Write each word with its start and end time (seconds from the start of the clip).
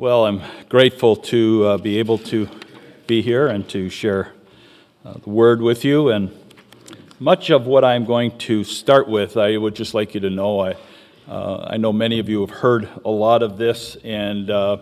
Well, 0.00 0.24
I'm 0.24 0.40
grateful 0.70 1.14
to 1.14 1.64
uh, 1.66 1.76
be 1.76 1.98
able 1.98 2.16
to 2.32 2.48
be 3.06 3.20
here 3.20 3.48
and 3.48 3.68
to 3.68 3.90
share 3.90 4.32
uh, 5.04 5.18
the 5.22 5.28
word 5.28 5.60
with 5.60 5.84
you. 5.84 6.08
And 6.08 6.34
much 7.18 7.50
of 7.50 7.66
what 7.66 7.84
I'm 7.84 8.06
going 8.06 8.38
to 8.38 8.64
start 8.64 9.10
with, 9.10 9.36
I 9.36 9.58
would 9.58 9.74
just 9.74 9.92
like 9.92 10.14
you 10.14 10.20
to 10.20 10.30
know. 10.30 10.60
I, 10.60 10.76
uh, 11.28 11.66
I 11.72 11.76
know 11.76 11.92
many 11.92 12.18
of 12.18 12.30
you 12.30 12.40
have 12.40 12.48
heard 12.48 12.88
a 13.04 13.10
lot 13.10 13.42
of 13.42 13.58
this, 13.58 13.96
and 13.96 14.48
uh, 14.48 14.78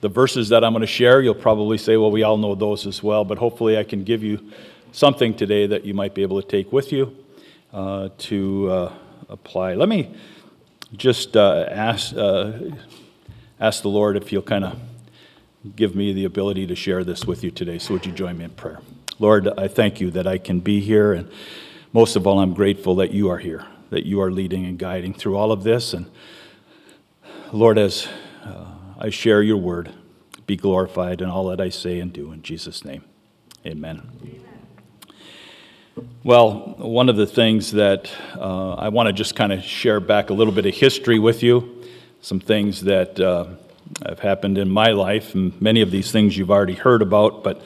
the 0.00 0.08
verses 0.08 0.50
that 0.50 0.62
I'm 0.62 0.74
going 0.74 0.82
to 0.82 0.86
share, 0.86 1.20
you'll 1.20 1.34
probably 1.34 1.76
say, 1.76 1.96
well, 1.96 2.12
we 2.12 2.22
all 2.22 2.36
know 2.36 2.54
those 2.54 2.86
as 2.86 3.02
well, 3.02 3.24
but 3.24 3.38
hopefully 3.38 3.76
I 3.76 3.82
can 3.82 4.04
give 4.04 4.22
you 4.22 4.52
something 4.92 5.34
today 5.34 5.66
that 5.66 5.84
you 5.84 5.92
might 5.92 6.14
be 6.14 6.22
able 6.22 6.40
to 6.40 6.46
take 6.46 6.72
with 6.72 6.92
you 6.92 7.16
uh, 7.72 8.10
to 8.16 8.70
uh, 8.70 8.92
apply. 9.28 9.74
Let 9.74 9.88
me 9.88 10.14
just 10.96 11.36
ask 11.36 12.14
ask 13.60 13.82
the 13.82 13.88
Lord 13.88 14.16
if 14.16 14.28
He'll 14.28 14.42
kind 14.42 14.64
of 14.64 14.78
give 15.76 15.94
me 15.94 16.12
the 16.12 16.24
ability 16.24 16.66
to 16.66 16.74
share 16.74 17.04
this 17.04 17.24
with 17.24 17.44
you 17.44 17.50
today. 17.50 17.78
So, 17.78 17.94
would 17.94 18.06
you 18.06 18.12
join 18.12 18.38
me 18.38 18.44
in 18.44 18.50
prayer? 18.50 18.80
Lord, 19.18 19.48
I 19.58 19.68
thank 19.68 20.00
you 20.00 20.10
that 20.12 20.26
I 20.26 20.38
can 20.38 20.60
be 20.60 20.80
here, 20.80 21.12
and 21.12 21.30
most 21.92 22.16
of 22.16 22.26
all, 22.26 22.40
I'm 22.40 22.54
grateful 22.54 22.96
that 22.96 23.12
you 23.12 23.28
are 23.30 23.38
here, 23.38 23.64
that 23.90 24.04
you 24.04 24.20
are 24.20 24.30
leading 24.30 24.66
and 24.66 24.78
guiding 24.78 25.14
through 25.14 25.36
all 25.36 25.52
of 25.52 25.62
this. 25.62 25.92
And 25.92 26.10
Lord, 27.52 27.78
as 27.78 28.08
uh, 28.44 28.64
I 28.98 29.10
share 29.10 29.42
your 29.42 29.58
word, 29.58 29.92
be 30.46 30.56
glorified 30.56 31.20
in 31.20 31.28
all 31.28 31.46
that 31.46 31.60
I 31.60 31.68
say 31.68 32.00
and 32.00 32.12
do. 32.12 32.32
In 32.32 32.42
Jesus' 32.42 32.84
name, 32.84 33.04
amen. 33.64 34.40
Well, 36.24 36.74
one 36.78 37.08
of 37.08 37.16
the 37.16 37.26
things 37.26 37.72
that 37.72 38.10
uh, 38.36 38.74
I 38.74 38.88
want 38.88 39.08
to 39.08 39.12
just 39.12 39.36
kind 39.36 39.52
of 39.52 39.62
share 39.62 40.00
back 40.00 40.30
a 40.30 40.32
little 40.32 40.52
bit 40.52 40.66
of 40.66 40.74
history 40.74 41.18
with 41.18 41.42
you 41.42 41.84
some 42.22 42.38
things 42.38 42.82
that 42.82 43.18
uh, 43.18 43.46
have 44.06 44.20
happened 44.20 44.56
in 44.56 44.70
my 44.70 44.92
life, 44.92 45.34
and 45.34 45.60
many 45.60 45.82
of 45.82 45.90
these 45.90 46.12
things 46.12 46.38
you've 46.38 46.52
already 46.52 46.74
heard 46.74 47.02
about, 47.02 47.42
but 47.42 47.60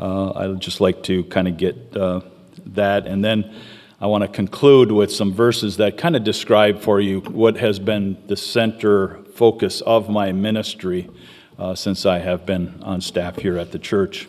uh, 0.00 0.32
I'd 0.32 0.60
just 0.60 0.80
like 0.80 1.04
to 1.04 1.24
kind 1.24 1.46
of 1.46 1.56
get 1.56 1.96
uh, 1.96 2.20
that. 2.66 3.06
And 3.06 3.24
then 3.24 3.54
I 4.00 4.06
want 4.06 4.22
to 4.22 4.28
conclude 4.28 4.90
with 4.90 5.12
some 5.12 5.32
verses 5.32 5.76
that 5.76 5.96
kind 5.96 6.16
of 6.16 6.24
describe 6.24 6.80
for 6.80 7.00
you 7.00 7.20
what 7.20 7.56
has 7.58 7.78
been 7.78 8.18
the 8.26 8.36
center 8.36 9.18
focus 9.36 9.80
of 9.80 10.10
my 10.10 10.32
ministry 10.32 11.08
uh, 11.56 11.76
since 11.76 12.04
I 12.04 12.18
have 12.18 12.44
been 12.44 12.82
on 12.82 13.00
staff 13.00 13.36
here 13.36 13.58
at 13.58 13.70
the 13.70 13.78
church. 13.78 14.26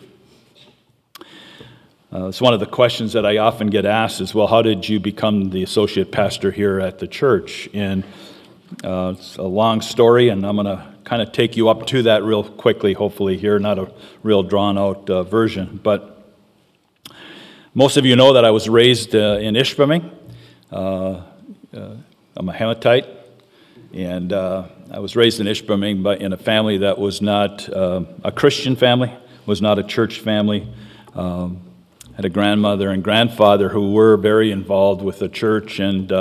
Uh, 2.12 2.28
it's 2.28 2.40
one 2.40 2.54
of 2.54 2.60
the 2.60 2.66
questions 2.66 3.14
that 3.14 3.26
I 3.26 3.38
often 3.38 3.68
get 3.68 3.84
asked 3.84 4.20
is, 4.20 4.32
well, 4.32 4.46
how 4.46 4.62
did 4.62 4.88
you 4.88 5.00
become 5.00 5.50
the 5.50 5.62
associate 5.62 6.12
pastor 6.12 6.52
here 6.52 6.78
at 6.78 6.98
the 6.98 7.08
church? 7.08 7.68
And 7.74 8.04
uh, 8.84 9.14
it's 9.16 9.36
a 9.36 9.42
long 9.42 9.80
story, 9.80 10.28
and 10.28 10.46
I'm 10.46 10.56
going 10.56 10.66
to 10.66 10.92
kind 11.04 11.22
of 11.22 11.32
take 11.32 11.56
you 11.56 11.68
up 11.68 11.86
to 11.88 12.02
that 12.04 12.22
real 12.22 12.42
quickly, 12.42 12.92
hopefully, 12.92 13.36
here, 13.36 13.58
not 13.58 13.78
a 13.78 13.92
real 14.22 14.42
drawn 14.42 14.78
out 14.78 15.08
uh, 15.10 15.22
version. 15.22 15.80
But 15.82 16.24
most 17.74 17.96
of 17.96 18.06
you 18.06 18.16
know 18.16 18.32
that 18.34 18.44
I 18.44 18.50
was 18.50 18.68
raised 18.68 19.14
uh, 19.14 19.38
in 19.40 19.54
Ishpeming. 19.54 20.10
Uh, 20.70 21.22
uh, 21.74 21.96
I'm 22.36 22.48
a 22.48 22.52
Hematite, 22.52 23.06
and 23.92 24.32
uh, 24.32 24.68
I 24.90 25.00
was 25.00 25.16
raised 25.16 25.40
in 25.40 25.46
Ishpeming, 25.46 26.02
but 26.02 26.20
in 26.20 26.32
a 26.32 26.38
family 26.38 26.78
that 26.78 26.98
was 26.98 27.20
not 27.20 27.68
a 27.68 28.32
Christian 28.34 28.76
family, 28.76 29.12
was 29.46 29.60
not 29.60 29.78
a 29.78 29.82
church 29.82 30.20
family. 30.20 30.68
Um, 31.14 31.60
had 32.16 32.24
a 32.24 32.30
grandmother 32.30 32.90
and 32.90 33.02
grandfather 33.02 33.70
who 33.70 33.92
were 33.92 34.16
very 34.16 34.50
involved 34.50 35.02
with 35.02 35.18
the 35.18 35.28
church 35.28 35.78
and 35.78 36.12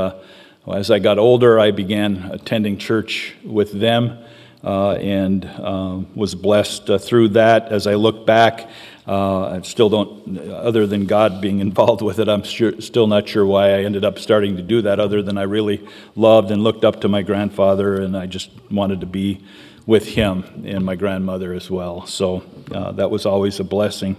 as 0.68 0.92
I 0.92 1.00
got 1.00 1.18
older, 1.18 1.60
I 1.60 1.72
began 1.72 2.30
attending 2.32 2.78
church 2.78 3.34
with 3.44 3.72
them 3.72 4.24
uh, 4.64 4.92
and 4.92 5.46
um, 5.46 6.08
was 6.16 6.36
blessed 6.36 6.90
uh, 6.90 6.98
through 6.98 7.30
that. 7.30 7.70
As 7.72 7.88
I 7.88 7.96
look 7.96 8.28
back, 8.28 8.70
uh, 9.08 9.50
I 9.50 9.62
still 9.64 9.90
don't, 9.90 10.38
other 10.50 10.86
than 10.86 11.08
God 11.08 11.42
being 11.42 11.60
involved 11.68 12.02
with 12.02 12.20
it, 12.20 12.30
I'm 12.30 12.44
sure, 12.44 12.80
still 12.80 13.08
not 13.08 13.28
sure 13.28 13.46
why 13.46 13.70
I 13.70 13.84
ended 13.84 14.06
up 14.06 14.20
starting 14.20 14.56
to 14.58 14.62
do 14.62 14.84
that, 14.84 15.00
other 15.00 15.22
than 15.22 15.38
I 15.38 15.44
really 15.44 15.88
loved 16.16 16.52
and 16.52 16.64
looked 16.64 16.86
up 16.86 17.02
to 17.02 17.08
my 17.08 17.24
grandfather 17.24 18.00
and 18.00 18.16
I 18.16 18.28
just 18.28 18.52
wanted 18.70 19.00
to 19.02 19.08
be 19.08 19.44
with 19.88 20.10
him 20.10 20.64
and 20.66 20.86
my 20.86 20.96
grandmother 20.96 21.54
as 21.54 21.72
well. 21.72 22.06
So 22.06 22.44
uh, 22.72 22.92
that 22.94 23.10
was 23.10 23.26
always 23.26 23.60
a 23.60 23.64
blessing. 23.64 24.16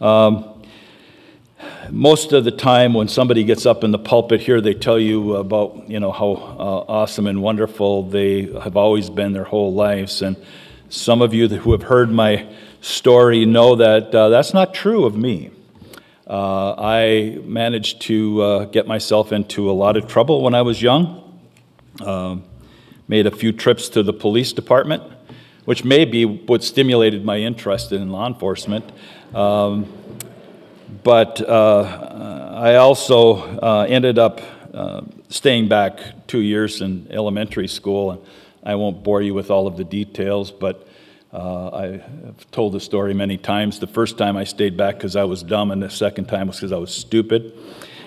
Um, 0.00 0.55
most 1.90 2.32
of 2.32 2.44
the 2.44 2.50
time 2.50 2.94
when 2.94 3.08
somebody 3.08 3.44
gets 3.44 3.66
up 3.66 3.84
in 3.84 3.90
the 3.90 3.98
pulpit 3.98 4.40
here 4.40 4.60
they 4.60 4.74
tell 4.74 4.98
you 4.98 5.36
about 5.36 5.88
you 5.88 6.00
know 6.00 6.12
how 6.12 6.32
uh, 6.32 6.84
awesome 6.88 7.26
and 7.26 7.42
wonderful 7.42 8.08
they 8.08 8.42
have 8.62 8.76
always 8.76 9.10
been 9.10 9.32
their 9.32 9.44
whole 9.44 9.74
lives. 9.74 10.22
And 10.22 10.36
some 10.88 11.22
of 11.22 11.34
you 11.34 11.48
who 11.48 11.72
have 11.72 11.82
heard 11.82 12.10
my 12.10 12.46
story 12.80 13.44
know 13.44 13.76
that 13.76 14.14
uh, 14.14 14.28
that's 14.28 14.54
not 14.54 14.74
true 14.74 15.04
of 15.04 15.16
me. 15.16 15.50
Uh, 16.28 16.74
i 16.76 17.38
managed 17.44 18.00
to 18.02 18.42
uh, 18.42 18.64
get 18.64 18.86
myself 18.88 19.32
into 19.32 19.70
a 19.70 19.72
lot 19.72 19.96
of 19.96 20.08
trouble 20.08 20.42
when 20.42 20.54
i 20.54 20.62
was 20.62 20.82
young. 20.82 21.22
Um, 22.00 22.44
made 23.08 23.26
a 23.26 23.30
few 23.30 23.52
trips 23.52 23.88
to 23.90 24.02
the 24.02 24.12
police 24.12 24.52
department 24.52 25.02
which 25.66 25.84
may 25.84 26.04
be 26.04 26.24
what 26.24 26.64
stimulated 26.64 27.24
my 27.24 27.38
interest 27.38 27.92
in 27.92 28.10
law 28.10 28.26
enforcement. 28.26 28.84
Um, 29.34 29.92
but 31.02 31.40
uh, 31.40 32.52
I 32.54 32.76
also 32.76 33.36
uh, 33.36 33.86
ended 33.88 34.18
up 34.18 34.40
uh, 34.72 35.02
staying 35.28 35.68
back 35.68 36.00
two 36.26 36.40
years 36.40 36.80
in 36.80 37.06
elementary 37.10 37.68
school. 37.68 38.10
And 38.12 38.20
I 38.62 38.74
won't 38.74 39.02
bore 39.02 39.22
you 39.22 39.32
with 39.32 39.50
all 39.50 39.66
of 39.66 39.76
the 39.76 39.84
details, 39.84 40.50
but 40.50 40.86
uh, 41.32 41.70
I've 41.70 42.50
told 42.50 42.72
the 42.72 42.80
story 42.80 43.14
many 43.14 43.36
times. 43.36 43.78
The 43.78 43.86
first 43.86 44.18
time 44.18 44.36
I 44.36 44.44
stayed 44.44 44.76
back 44.76 44.96
because 44.96 45.16
I 45.16 45.24
was 45.24 45.42
dumb, 45.42 45.70
and 45.70 45.82
the 45.82 45.90
second 45.90 46.26
time 46.26 46.48
was 46.48 46.56
because 46.56 46.72
I 46.72 46.78
was 46.78 46.94
stupid. 46.94 47.52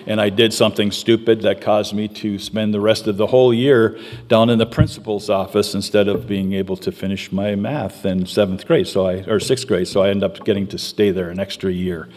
And 0.06 0.20
I 0.20 0.30
did 0.30 0.52
something 0.52 0.90
stupid 0.90 1.42
that 1.42 1.60
caused 1.60 1.94
me 1.94 2.08
to 2.08 2.38
spend 2.38 2.72
the 2.72 2.80
rest 2.80 3.06
of 3.06 3.16
the 3.16 3.26
whole 3.26 3.52
year 3.52 3.98
down 4.28 4.48
in 4.48 4.58
the 4.58 4.66
principal's 4.66 5.28
office 5.28 5.74
instead 5.74 6.08
of 6.08 6.26
being 6.26 6.54
able 6.54 6.76
to 6.78 6.90
finish 6.90 7.30
my 7.30 7.54
math 7.54 8.04
in 8.06 8.26
seventh 8.26 8.66
grade, 8.66 8.88
so 8.88 9.06
I 9.06 9.22
or 9.28 9.40
sixth 9.40 9.66
grade. 9.66 9.88
So 9.88 10.02
I 10.02 10.08
ended 10.08 10.24
up 10.24 10.44
getting 10.44 10.66
to 10.68 10.78
stay 10.78 11.10
there 11.10 11.30
an 11.30 11.38
extra 11.38 11.70
year. 11.70 12.08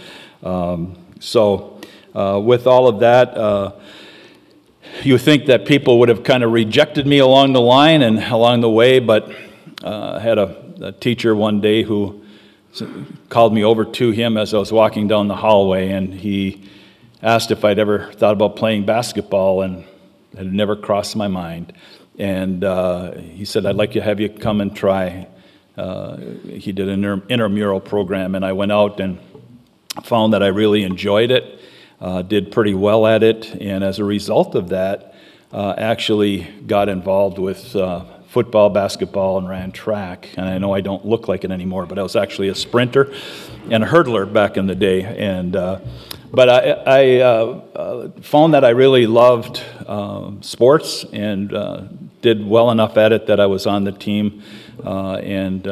Um, 0.44 0.98
so, 1.20 1.80
uh, 2.14 2.40
with 2.44 2.68
all 2.68 2.88
of 2.88 3.00
that, 3.00 3.38
uh, 3.38 3.72
you 5.04 5.18
think 5.18 5.46
that 5.46 5.66
people 5.66 6.00
would 6.00 6.10
have 6.10 6.24
kind 6.24 6.44
of 6.44 6.52
rejected 6.52 7.08
me 7.08 7.20
along 7.20 7.54
the 7.54 7.62
line 7.62 8.02
and 8.02 8.20
along 8.20 8.62
the 8.62 8.70
way, 8.70 9.00
but 9.00 9.32
uh, 9.84 10.18
I 10.18 10.20
had 10.20 10.38
a, 10.38 10.64
a, 10.82 10.92
teacher 10.92 11.36
one 11.36 11.62
day 11.62 11.84
who 11.84 12.24
called 13.30 13.54
me 13.54 13.64
over 13.64 13.86
to 13.86 14.12
him 14.12 14.38
as 14.38 14.54
I 14.54 14.58
was 14.58 14.72
walking 14.72 15.08
down 15.08 15.28
the 15.28 15.36
hallway, 15.36 15.90
and 15.90 16.14
he 16.14 16.70
asked 17.22 17.52
if 17.52 17.64
I'd 17.64 17.80
ever 17.80 18.12
thought 18.14 18.34
about 18.34 18.56
playing 18.58 18.86
basketball, 18.86 19.62
and 19.62 19.86
it 20.34 20.40
had 20.40 20.54
never 20.54 20.76
crossed 20.76 21.16
my 21.16 21.28
mind. 21.28 21.74
And 22.20 22.64
uh, 22.64 23.14
he 23.14 23.46
said, 23.46 23.66
I'd 23.66 23.76
like 23.76 23.92
to 23.94 24.02
have 24.02 24.20
you 24.20 24.30
come 24.30 24.62
and 24.62 24.76
try. 24.76 25.28
Uh, 25.78 26.18
he 26.18 26.72
did 26.72 26.90
an 26.90 27.24
intramural 27.30 27.80
program, 27.80 28.36
and 28.36 28.46
I 28.46 28.52
went 28.52 28.72
out 28.72 29.00
and 29.00 29.20
found 30.02 30.34
that 30.34 30.42
I 30.42 30.48
really 30.48 30.84
enjoyed 30.84 31.32
it, 31.32 31.60
uh, 32.02 32.22
did 32.22 32.52
pretty 32.52 32.74
well 32.74 33.06
at 33.06 33.24
it, 33.24 33.54
and 33.62 33.84
as 33.84 34.00
a 34.00 34.04
result 34.04 34.56
of 34.56 34.70
that, 34.70 35.14
uh, 35.52 35.76
actually 35.78 36.42
got 36.66 36.90
involved 36.90 37.38
with 37.38 37.76
uh, 37.76 38.04
football, 38.28 38.70
basketball, 38.72 39.38
and 39.38 39.48
ran 39.48 39.72
track. 39.72 40.30
And 40.36 40.50
I 40.50 40.58
know 40.58 40.74
I 40.74 40.82
don't 40.82 41.06
look 41.06 41.28
like 41.28 41.44
it 41.44 41.52
anymore, 41.52 41.86
but 41.86 42.00
I 42.00 42.04
was 42.04 42.16
actually 42.16 42.50
a 42.50 42.56
sprinter 42.56 43.14
and 43.70 43.84
a 43.84 43.88
hurdler 43.88 44.32
back 44.32 44.58
in 44.58 44.66
the 44.66 44.74
day. 44.74 45.04
And 45.04 45.56
uh, 45.56 45.80
but 46.32 46.50
I, 46.50 46.72
I 46.72 47.20
uh, 47.20 47.62
uh, 47.76 48.10
found 48.22 48.56
that 48.56 48.66
I 48.66 48.70
really 48.70 49.06
loved 49.06 49.62
um, 49.88 50.42
sports 50.42 51.06
and 51.14 51.50
did 52.24 52.48
well 52.48 52.72
enough 52.72 52.98
at 52.98 53.12
it 53.12 53.28
that 53.28 53.40
I 53.40 53.46
was 53.46 53.68
on 53.68 53.84
the 53.84 53.92
team 53.92 54.42
and 54.84 55.68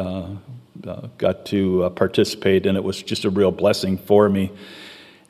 uh, 0.88 1.08
got 1.18 1.46
to 1.48 1.84
uh, 1.84 1.90
participate, 1.90 2.66
and 2.66 2.78
it 2.78 2.84
was 2.84 3.02
just 3.02 3.26
a 3.26 3.30
real 3.30 3.52
blessing 3.52 3.98
for 3.98 4.30
me. 4.30 4.52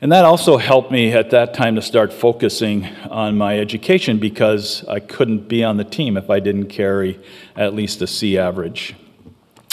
And 0.00 0.10
that 0.10 0.24
also 0.24 0.56
helped 0.56 0.90
me 0.90 1.12
at 1.12 1.30
that 1.30 1.54
time 1.54 1.76
to 1.76 1.82
start 1.82 2.12
focusing 2.12 2.86
on 3.08 3.38
my 3.38 3.58
education 3.58 4.18
because 4.18 4.84
I 4.88 4.98
couldn't 4.98 5.48
be 5.48 5.62
on 5.62 5.76
the 5.76 5.84
team 5.84 6.16
if 6.16 6.28
I 6.28 6.40
didn't 6.40 6.66
carry 6.66 7.20
at 7.54 7.74
least 7.74 8.02
a 8.02 8.08
C 8.08 8.36
average. 8.36 8.96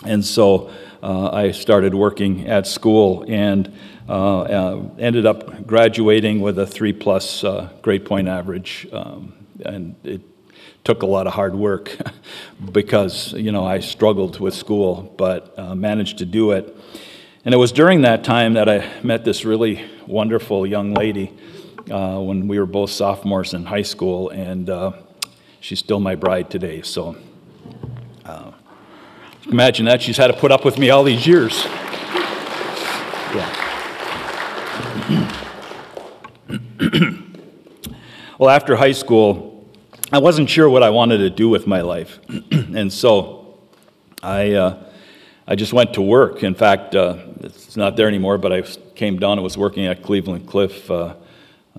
And 0.06 0.24
so 0.24 0.70
uh, 1.02 1.31
I 1.31 1.52
started 1.52 1.96
working 1.96 2.48
at 2.48 2.68
school 2.68 3.26
and 3.28 3.74
uh, 4.08 4.42
uh, 4.42 4.90
ended 5.00 5.26
up 5.26 5.66
graduating 5.66 6.42
with 6.42 6.60
a 6.60 6.68
three 6.68 6.94
plus 6.94 7.44
uh, 7.44 7.70
grade 7.81 8.06
point 8.06 8.28
average. 8.28 8.88
Um, 8.94 9.34
and 9.66 9.96
it 10.04 10.22
took 10.84 11.04
a 11.04 11.06
lot 11.06 11.28
of 11.28 11.34
hard 11.34 11.56
work 11.56 11.98
because 12.72 13.34
you 13.34 13.51
know 13.51 13.66
I 13.66 13.80
struggled 13.80 14.40
with 14.40 14.54
school, 14.54 15.13
but 15.18 15.57
uh, 15.57 15.75
managed 15.75 16.18
to 16.19 16.25
do 16.25 16.51
it. 16.51 16.75
And 17.46 17.54
it 17.54 17.57
was 17.57 17.72
during 17.72 18.01
that 18.01 18.24
time 18.24 18.54
that 18.54 18.68
I 18.68 19.01
met 19.01 19.24
this 19.25 19.46
really 19.46 19.86
wonderful 20.06 20.68
young 20.68 20.94
lady 20.94 21.34
uh, 21.90 22.19
when 22.19 22.48
we 22.48 22.60
were 22.60 22.66
both 22.66 22.90
sophomores 22.92 23.54
in 23.54 23.66
high 23.66 23.81
school, 23.81 24.30
and 24.30 24.69
uh, 24.69 24.92
she's 25.60 25.80
still 25.80 26.00
my 26.00 26.16
bride 26.16 26.50
today. 26.50 26.81
So, 26.81 27.16
uh, 28.25 28.52
Imagine 29.52 29.86
that. 29.88 30.02
She's 30.02 30.18
had 30.18 30.28
to 30.28 30.34
put 30.34 30.52
up 30.52 30.63
with 30.63 30.78
me 30.78 30.92
all 30.92 31.04
these 31.04 31.25
years. 31.25 31.66
Yeah. 33.34 33.50
well, 38.38 38.52
after 38.52 38.75
high 38.75 38.92
school, 38.92 39.49
I 40.12 40.18
wasn't 40.18 40.50
sure 40.50 40.68
what 40.68 40.82
I 40.82 40.90
wanted 40.90 41.20
to 41.20 41.30
do 41.30 41.50
with 41.50 41.68
my 41.68 41.82
life. 41.82 42.20
and 42.52 42.92
so 42.92 43.60
I, 44.24 44.54
uh, 44.54 44.84
I 45.48 45.54
just 45.56 45.72
went 45.72 45.94
to 45.94 46.02
work. 46.02 46.42
In 46.42 46.56
fact, 46.56 46.96
uh, 46.96 47.18
it's 47.42 47.78
not 47.78 47.96
there 47.96 48.08
anymore, 48.08 48.40
but 48.40 48.52
I 48.52 48.64
came 48.96 49.20
down 49.20 49.34
and 49.34 49.44
was 49.44 49.56
working 49.56 49.86
at 49.86 50.02
Cleveland 50.02 50.48
Cliff, 50.48 50.90
uh, 50.90 51.14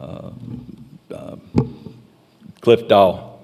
uh, 0.00 0.30
uh 1.12 1.36
Cliff 2.60 2.86
Dow. 2.86 3.40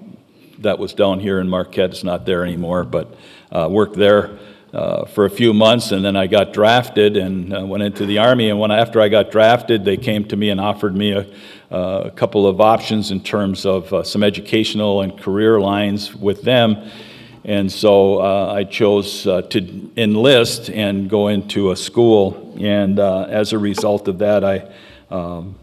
That 0.59 0.79
was 0.79 0.95
down 0.95 1.19
here 1.19 1.41
in 1.41 1.49
Marquette. 1.49 1.91
It's 1.91 2.05
not 2.05 2.25
there 2.25 2.45
anymore, 2.45 2.85
but 2.85 3.13
uh, 3.51 3.69
worked 3.69 3.97
there 3.97 4.39
uh, 4.73 5.05
for 5.07 5.25
a 5.25 5.31
few 5.31 5.53
months, 5.53 5.93
and 5.93 6.05
then 6.05 6.17
I 6.17 6.27
got 6.27 6.53
drafted 6.53 7.17
and 7.17 7.69
went 7.69 7.83
into 7.83 8.07
the 8.07 8.19
Army. 8.19 8.51
And 8.51 8.59
when 8.59 8.71
after 8.71 9.01
I 9.01 9.09
got 9.09 9.31
drafted, 9.31 9.85
they 9.85 9.97
came 9.97 10.25
to 10.29 10.37
me 10.37 10.51
and 10.51 10.61
offered 10.61 10.95
me 10.95 11.13
a, 11.13 11.27
a 11.71 12.11
couple 12.11 12.47
of 12.47 12.61
options 12.61 13.11
in 13.11 13.21
terms 13.21 13.65
of 13.65 14.07
some 14.07 14.23
educational 14.23 15.03
and 15.03 15.19
career 15.19 15.61
lines 15.61 16.15
with 16.15 16.43
them. 16.43 16.91
And 17.47 17.71
so 17.71 18.21
uh, 18.21 18.55
I 18.55 18.65
chose 18.65 19.25
uh, 19.25 19.43
to 19.43 19.91
enlist 19.97 20.69
and 20.69 21.09
go 21.09 21.29
into 21.29 21.71
a 21.71 21.77
school. 21.77 22.57
And 22.61 22.99
uh, 22.99 23.27
as 23.29 23.53
a 23.53 23.59
result 23.59 24.09
of 24.09 24.19
that, 24.19 24.43
I 24.43 24.69
um, 25.15 25.55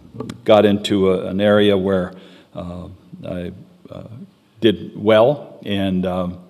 got 0.45 0.65
into 0.65 1.11
a, 1.11 1.27
an 1.27 1.41
area 1.41 1.77
where 1.77 2.13
uh, 2.55 2.87
I 3.27 3.51
uh, 3.89 4.03
did 4.61 4.93
well. 4.95 5.59
And 5.65 6.05
um, 6.05 6.42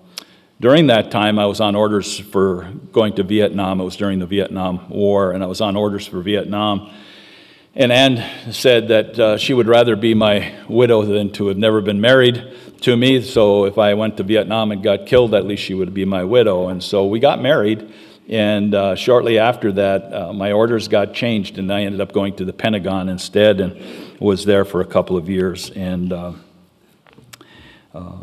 during 0.60 0.86
that 0.86 1.10
time, 1.10 1.38
I 1.38 1.46
was 1.46 1.60
on 1.60 1.74
orders 1.74 2.18
for 2.18 2.64
going 2.92 3.14
to 3.16 3.24
Vietnam. 3.24 3.80
It 3.80 3.84
was 3.84 3.96
during 3.96 4.20
the 4.20 4.26
Vietnam 4.26 4.88
War, 4.88 5.32
and 5.32 5.42
I 5.42 5.46
was 5.46 5.60
on 5.60 5.76
orders 5.76 6.06
for 6.06 6.20
Vietnam. 6.20 6.90
And 7.74 7.90
Ann 7.90 8.52
said 8.52 8.88
that 8.88 9.18
uh, 9.18 9.36
she 9.36 9.52
would 9.52 9.66
rather 9.66 9.96
be 9.96 10.14
my 10.14 10.54
widow 10.68 11.02
than 11.02 11.32
to 11.32 11.48
have 11.48 11.56
never 11.56 11.80
been 11.80 12.00
married 12.00 12.54
to 12.82 12.96
me. 12.96 13.20
So 13.20 13.64
if 13.64 13.78
I 13.78 13.94
went 13.94 14.16
to 14.18 14.22
Vietnam 14.22 14.70
and 14.70 14.80
got 14.80 15.06
killed, 15.06 15.34
at 15.34 15.44
least 15.44 15.64
she 15.64 15.74
would 15.74 15.92
be 15.92 16.04
my 16.04 16.22
widow. 16.22 16.68
And 16.68 16.80
so 16.80 17.06
we 17.06 17.18
got 17.18 17.42
married. 17.42 17.92
And 18.28 18.76
uh, 18.76 18.94
shortly 18.94 19.40
after 19.40 19.72
that, 19.72 20.14
uh, 20.14 20.32
my 20.32 20.52
orders 20.52 20.86
got 20.86 21.14
changed, 21.14 21.58
and 21.58 21.72
I 21.72 21.82
ended 21.82 22.00
up 22.00 22.12
going 22.12 22.36
to 22.36 22.44
the 22.44 22.52
Pentagon 22.52 23.08
instead 23.08 23.60
and 23.60 24.20
was 24.20 24.44
there 24.44 24.64
for 24.64 24.80
a 24.80 24.86
couple 24.86 25.16
of 25.16 25.28
years. 25.28 25.70
And 25.70 26.12
uh, 26.12 26.32
uh 27.92 28.18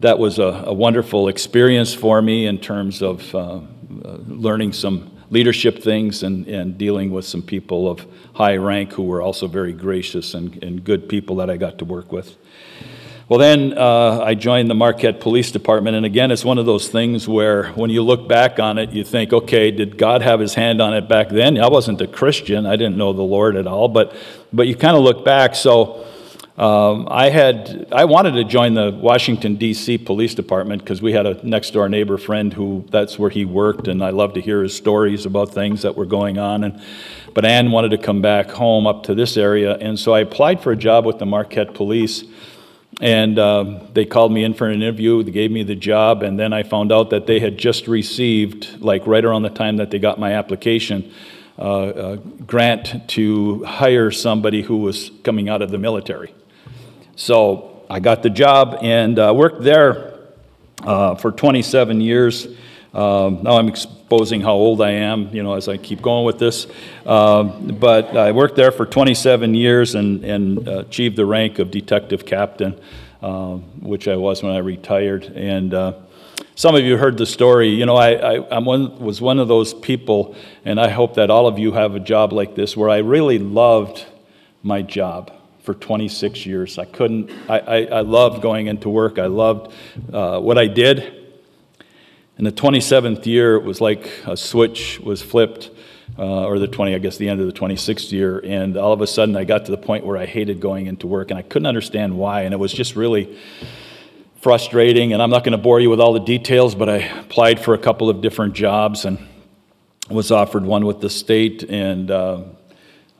that 0.00 0.18
was 0.18 0.38
a, 0.38 0.64
a, 0.66 0.72
wonderful 0.72 1.28
experience 1.28 1.94
for 1.94 2.20
me 2.20 2.46
in 2.46 2.58
terms 2.58 3.02
of 3.02 3.34
uh, 3.34 3.38
uh, 3.38 3.60
learning 4.26 4.72
some 4.72 5.10
leadership 5.30 5.82
things 5.82 6.22
and, 6.22 6.46
and 6.46 6.76
dealing 6.76 7.10
with 7.10 7.24
some 7.24 7.42
people 7.42 7.90
of 7.90 8.06
high 8.34 8.56
rank 8.56 8.92
who 8.92 9.02
were 9.02 9.22
also 9.22 9.48
very 9.48 9.72
gracious 9.72 10.34
and, 10.34 10.62
and 10.62 10.84
good 10.84 11.08
people 11.08 11.36
that 11.36 11.48
I 11.48 11.56
got 11.56 11.78
to 11.78 11.84
work 11.84 12.12
with. 12.12 12.36
Well, 13.28 13.40
then 13.40 13.76
uh, 13.76 14.20
I 14.20 14.34
joined 14.34 14.70
the 14.70 14.76
Marquette 14.76 15.18
Police 15.18 15.50
Department, 15.50 15.96
and 15.96 16.06
again, 16.06 16.30
it's 16.30 16.44
one 16.44 16.58
of 16.58 16.66
those 16.66 16.88
things 16.88 17.26
where 17.26 17.72
when 17.72 17.90
you 17.90 18.02
look 18.02 18.28
back 18.28 18.60
on 18.60 18.78
it, 18.78 18.90
you 18.90 19.02
think, 19.02 19.32
okay, 19.32 19.72
did 19.72 19.98
God 19.98 20.22
have 20.22 20.38
his 20.38 20.54
hand 20.54 20.80
on 20.80 20.94
it 20.94 21.08
back 21.08 21.30
then? 21.30 21.58
I 21.58 21.68
wasn't 21.68 22.00
a 22.00 22.06
Christian, 22.06 22.66
I 22.66 22.76
didn't 22.76 22.96
know 22.96 23.12
the 23.12 23.22
Lord 23.22 23.56
at 23.56 23.66
all, 23.66 23.88
but, 23.88 24.14
but 24.52 24.68
you 24.68 24.76
kind 24.76 24.96
of 24.96 25.02
look 25.02 25.24
back. 25.24 25.56
So 25.56 26.05
um, 26.58 27.06
I 27.10 27.28
had 27.28 27.88
I 27.92 28.06
wanted 28.06 28.32
to 28.32 28.44
join 28.44 28.72
the 28.72 28.90
Washington 28.90 29.56
D.C. 29.56 29.98
Police 29.98 30.34
Department 30.34 30.82
because 30.82 31.02
we 31.02 31.12
had 31.12 31.26
a 31.26 31.46
next 31.46 31.72
door 31.72 31.86
neighbor 31.86 32.16
friend 32.16 32.50
who 32.50 32.86
that's 32.90 33.18
where 33.18 33.28
he 33.28 33.44
worked, 33.44 33.88
and 33.88 34.02
I 34.02 34.08
loved 34.08 34.36
to 34.36 34.40
hear 34.40 34.62
his 34.62 34.74
stories 34.74 35.26
about 35.26 35.52
things 35.52 35.82
that 35.82 35.96
were 35.96 36.06
going 36.06 36.38
on. 36.38 36.64
And 36.64 36.80
but 37.34 37.44
Ann 37.44 37.72
wanted 37.72 37.90
to 37.90 37.98
come 37.98 38.22
back 38.22 38.48
home 38.48 38.86
up 38.86 39.02
to 39.04 39.14
this 39.14 39.36
area, 39.36 39.76
and 39.76 39.98
so 39.98 40.14
I 40.14 40.20
applied 40.20 40.62
for 40.62 40.72
a 40.72 40.76
job 40.76 41.04
with 41.04 41.18
the 41.18 41.26
Marquette 41.26 41.74
Police. 41.74 42.24
And 42.98 43.38
uh, 43.38 43.80
they 43.92 44.06
called 44.06 44.32
me 44.32 44.42
in 44.42 44.54
for 44.54 44.66
an 44.68 44.80
interview. 44.80 45.22
They 45.22 45.30
gave 45.30 45.50
me 45.50 45.62
the 45.62 45.74
job, 45.74 46.22
and 46.22 46.40
then 46.40 46.54
I 46.54 46.62
found 46.62 46.90
out 46.90 47.10
that 47.10 47.26
they 47.26 47.38
had 47.38 47.58
just 47.58 47.86
received, 47.86 48.80
like 48.80 49.06
right 49.06 49.22
around 49.22 49.42
the 49.42 49.50
time 49.50 49.76
that 49.76 49.90
they 49.90 49.98
got 49.98 50.18
my 50.18 50.32
application, 50.32 51.12
uh, 51.58 51.92
a 51.94 52.16
grant 52.16 53.06
to 53.08 53.62
hire 53.64 54.10
somebody 54.10 54.62
who 54.62 54.78
was 54.78 55.10
coming 55.22 55.50
out 55.50 55.60
of 55.60 55.70
the 55.70 55.76
military. 55.76 56.32
So 57.16 57.82
I 57.88 57.98
got 57.98 58.22
the 58.22 58.28
job 58.28 58.78
and 58.82 59.18
uh, 59.18 59.32
worked 59.34 59.62
there 59.62 60.18
uh, 60.84 61.14
for 61.14 61.32
27 61.32 62.02
years. 62.02 62.46
Um, 62.92 63.42
now 63.42 63.56
I'm 63.56 63.68
exposing 63.68 64.42
how 64.42 64.52
old 64.52 64.82
I 64.82 64.90
am, 64.90 65.34
you 65.34 65.42
know, 65.42 65.54
as 65.54 65.66
I 65.66 65.78
keep 65.78 66.02
going 66.02 66.26
with 66.26 66.38
this. 66.38 66.66
Um, 67.06 67.78
but 67.80 68.14
I 68.18 68.32
worked 68.32 68.54
there 68.54 68.70
for 68.70 68.84
27 68.84 69.54
years 69.54 69.94
and, 69.94 70.24
and 70.26 70.68
uh, 70.68 70.80
achieved 70.80 71.16
the 71.16 71.24
rank 71.24 71.58
of 71.58 71.70
detective 71.70 72.26
captain, 72.26 72.78
um, 73.22 73.62
which 73.80 74.08
I 74.08 74.16
was 74.16 74.42
when 74.42 74.52
I 74.52 74.58
retired. 74.58 75.24
And 75.24 75.72
uh, 75.72 75.94
some 76.54 76.74
of 76.74 76.84
you 76.84 76.98
heard 76.98 77.16
the 77.16 77.26
story. 77.26 77.70
You 77.70 77.86
know, 77.86 77.96
I, 77.96 78.34
I 78.40 78.58
one, 78.58 78.98
was 78.98 79.22
one 79.22 79.38
of 79.38 79.48
those 79.48 79.72
people, 79.72 80.36
and 80.66 80.78
I 80.78 80.90
hope 80.90 81.14
that 81.14 81.30
all 81.30 81.46
of 81.46 81.58
you 81.58 81.72
have 81.72 81.94
a 81.94 82.00
job 82.00 82.34
like 82.34 82.54
this, 82.54 82.76
where 82.76 82.90
I 82.90 82.98
really 82.98 83.38
loved 83.38 84.04
my 84.62 84.82
job 84.82 85.32
for 85.66 85.74
26 85.74 86.46
years. 86.46 86.78
I 86.78 86.84
couldn't, 86.84 87.28
I, 87.50 87.58
I, 87.58 87.76
I 87.86 88.00
loved 88.02 88.40
going 88.40 88.68
into 88.68 88.88
work. 88.88 89.18
I 89.18 89.26
loved 89.26 89.74
uh, 90.12 90.38
what 90.38 90.58
I 90.58 90.68
did. 90.68 90.98
In 92.38 92.44
the 92.44 92.52
27th 92.52 93.26
year, 93.26 93.56
it 93.56 93.64
was 93.64 93.80
like 93.80 94.08
a 94.26 94.36
switch 94.36 95.00
was 95.00 95.22
flipped, 95.22 95.70
uh, 96.16 96.46
or 96.46 96.60
the 96.60 96.68
20, 96.68 96.94
I 96.94 96.98
guess 96.98 97.16
the 97.16 97.28
end 97.28 97.40
of 97.40 97.48
the 97.48 97.52
26th 97.52 98.12
year, 98.12 98.38
and 98.44 98.76
all 98.76 98.92
of 98.92 99.00
a 99.00 99.08
sudden 99.08 99.34
I 99.36 99.42
got 99.42 99.64
to 99.64 99.72
the 99.72 99.76
point 99.76 100.06
where 100.06 100.16
I 100.16 100.24
hated 100.24 100.60
going 100.60 100.86
into 100.86 101.08
work, 101.08 101.32
and 101.32 101.38
I 101.38 101.42
couldn't 101.42 101.66
understand 101.66 102.16
why, 102.16 102.42
and 102.42 102.54
it 102.54 102.58
was 102.58 102.72
just 102.72 102.94
really 102.94 103.36
frustrating. 104.40 105.14
And 105.14 105.20
I'm 105.20 105.30
not 105.30 105.42
going 105.42 105.50
to 105.50 105.58
bore 105.58 105.80
you 105.80 105.90
with 105.90 105.98
all 105.98 106.12
the 106.12 106.20
details, 106.20 106.76
but 106.76 106.88
I 106.88 106.98
applied 106.98 107.58
for 107.58 107.74
a 107.74 107.78
couple 107.78 108.08
of 108.08 108.20
different 108.20 108.54
jobs 108.54 109.04
and 109.04 109.18
was 110.08 110.30
offered 110.30 110.64
one 110.64 110.86
with 110.86 111.00
the 111.00 111.10
state, 111.10 111.64
and 111.64 112.08
uh, 112.08 112.42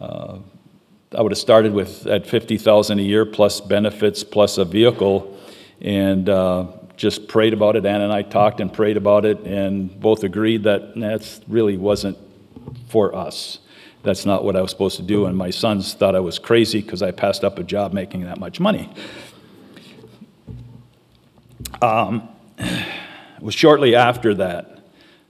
uh, 0.01 0.39
I 1.15 1.23
would 1.23 1.33
have 1.33 1.39
started 1.39 1.73
with 1.73 2.07
at 2.07 2.27
50,000 2.27 2.99
a 2.99 3.03
year 3.03 3.25
plus 3.25 3.61
benefits 3.61 4.25
plus 4.25 4.59
a 4.59 4.65
vehicle, 4.65 5.39
and 5.81 6.29
uh, 6.29 6.67
just 6.97 7.29
prayed 7.29 7.53
about 7.53 7.77
it. 7.77 7.87
Ann 7.87 8.01
and 8.01 8.13
I 8.13 8.23
talked 8.23 8.61
and 8.61 8.73
prayed 8.73 8.97
about 8.97 9.25
it, 9.25 9.39
and 9.41 10.01
both 10.01 10.25
agreed 10.25 10.65
that 10.65 10.95
that 10.97 11.41
really 11.47 11.77
wasn't 11.77 12.19
for 12.89 13.15
us. 13.15 13.61
That's 14.03 14.27
not 14.27 14.45
what 14.45 14.57
I 14.57 14.63
was 14.63 14.71
supposed 14.71 14.97
to 14.97 15.03
do. 15.03 15.27
And 15.27 15.37
my 15.37 15.51
sons 15.51 15.95
thought 15.95 16.15
I 16.15 16.21
was 16.21 16.39
crazy 16.39 16.81
because 16.81 17.03
I 17.03 17.13
passed 17.13 17.45
up 17.45 17.59
a 17.59 17.65
job 17.65 17.93
making 17.93 18.23
that 18.25 18.39
much 18.39 18.59
money. 18.59 18.93
Um, 21.83 22.29
it 22.59 23.43
was 23.43 23.55
shortly 23.55 23.95
after 23.95 24.35
that 24.35 24.81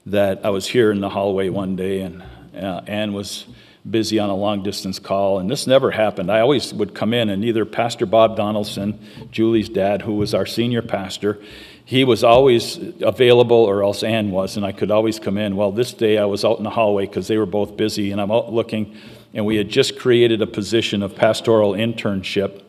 that 0.06 0.44
I 0.44 0.50
was 0.50 0.66
here 0.66 0.90
in 0.90 1.00
the 1.00 1.08
hallway 1.08 1.48
one 1.48 1.76
day, 1.76 2.00
and 2.00 2.22
uh, 2.54 2.82
Ann 2.86 3.12
was 3.12 3.46
busy 3.90 4.18
on 4.18 4.30
a 4.30 4.34
long 4.34 4.62
distance 4.62 4.98
call, 4.98 5.38
and 5.38 5.50
this 5.50 5.66
never 5.66 5.90
happened. 5.90 6.30
I 6.30 6.40
always 6.40 6.74
would 6.74 6.94
come 6.94 7.14
in, 7.14 7.30
and 7.30 7.44
either 7.44 7.64
Pastor 7.64 8.06
Bob 8.06 8.36
Donaldson, 8.36 8.98
Julie's 9.30 9.68
dad, 9.68 10.02
who 10.02 10.14
was 10.14 10.34
our 10.34 10.46
senior 10.46 10.82
pastor, 10.82 11.40
he 11.84 12.02
was 12.02 12.24
always 12.24 12.78
available, 13.00 13.56
or 13.56 13.84
else 13.84 14.02
Ann 14.02 14.32
was, 14.32 14.56
and 14.56 14.66
I 14.66 14.72
could 14.72 14.90
always 14.90 15.20
come 15.20 15.38
in. 15.38 15.54
Well, 15.54 15.70
this 15.70 15.92
day 15.92 16.18
I 16.18 16.24
was 16.24 16.44
out 16.44 16.58
in 16.58 16.64
the 16.64 16.70
hallway 16.70 17.06
because 17.06 17.28
they 17.28 17.38
were 17.38 17.46
both 17.46 17.76
busy, 17.76 18.10
and 18.10 18.20
I'm 18.20 18.32
out 18.32 18.52
looking, 18.52 18.96
and 19.32 19.46
we 19.46 19.56
had 19.56 19.68
just 19.68 19.96
created 19.98 20.42
a 20.42 20.46
position 20.48 21.02
of 21.02 21.14
pastoral 21.14 21.72
internship. 21.72 22.62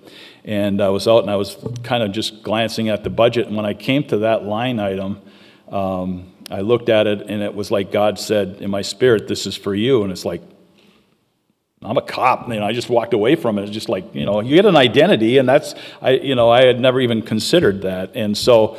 And 0.45 0.81
I 0.81 0.89
was 0.89 1.07
out 1.09 1.23
and 1.23 1.29
I 1.29 1.35
was 1.35 1.57
kind 1.83 2.03
of 2.03 2.13
just 2.13 2.41
glancing 2.41 2.87
at 2.87 3.03
the 3.03 3.09
budget. 3.09 3.47
And 3.47 3.57
when 3.57 3.65
I 3.65 3.73
came 3.73 4.05
to 4.05 4.19
that 4.19 4.45
line 4.45 4.79
item, 4.79 5.21
um, 5.69 6.31
I 6.49 6.61
looked 6.61 6.87
at 6.87 7.05
it 7.05 7.23
and 7.27 7.41
it 7.41 7.53
was 7.53 7.69
like 7.69 7.91
God 7.91 8.17
said 8.17 8.61
in 8.61 8.69
my 8.69 8.81
spirit, 8.81 9.27
This 9.27 9.45
is 9.45 9.57
for 9.57 9.75
you. 9.75 10.03
And 10.03 10.11
it's 10.11 10.23
like, 10.23 10.41
I'm 11.87 11.97
a 11.97 12.01
cop. 12.01 12.47
You 12.49 12.59
know, 12.59 12.65
I 12.65 12.73
just 12.73 12.89
walked 12.89 13.13
away 13.13 13.35
from 13.35 13.57
it. 13.57 13.63
It's 13.63 13.71
just 13.71 13.89
like, 13.89 14.13
you 14.13 14.25
know, 14.25 14.41
you 14.41 14.55
get 14.55 14.65
an 14.65 14.75
identity, 14.75 15.37
and 15.37 15.47
that's, 15.47 15.73
I, 16.01 16.11
you 16.11 16.35
know, 16.35 16.49
I 16.49 16.65
had 16.65 16.79
never 16.79 16.99
even 16.99 17.21
considered 17.21 17.81
that. 17.83 18.11
And 18.15 18.37
so 18.37 18.77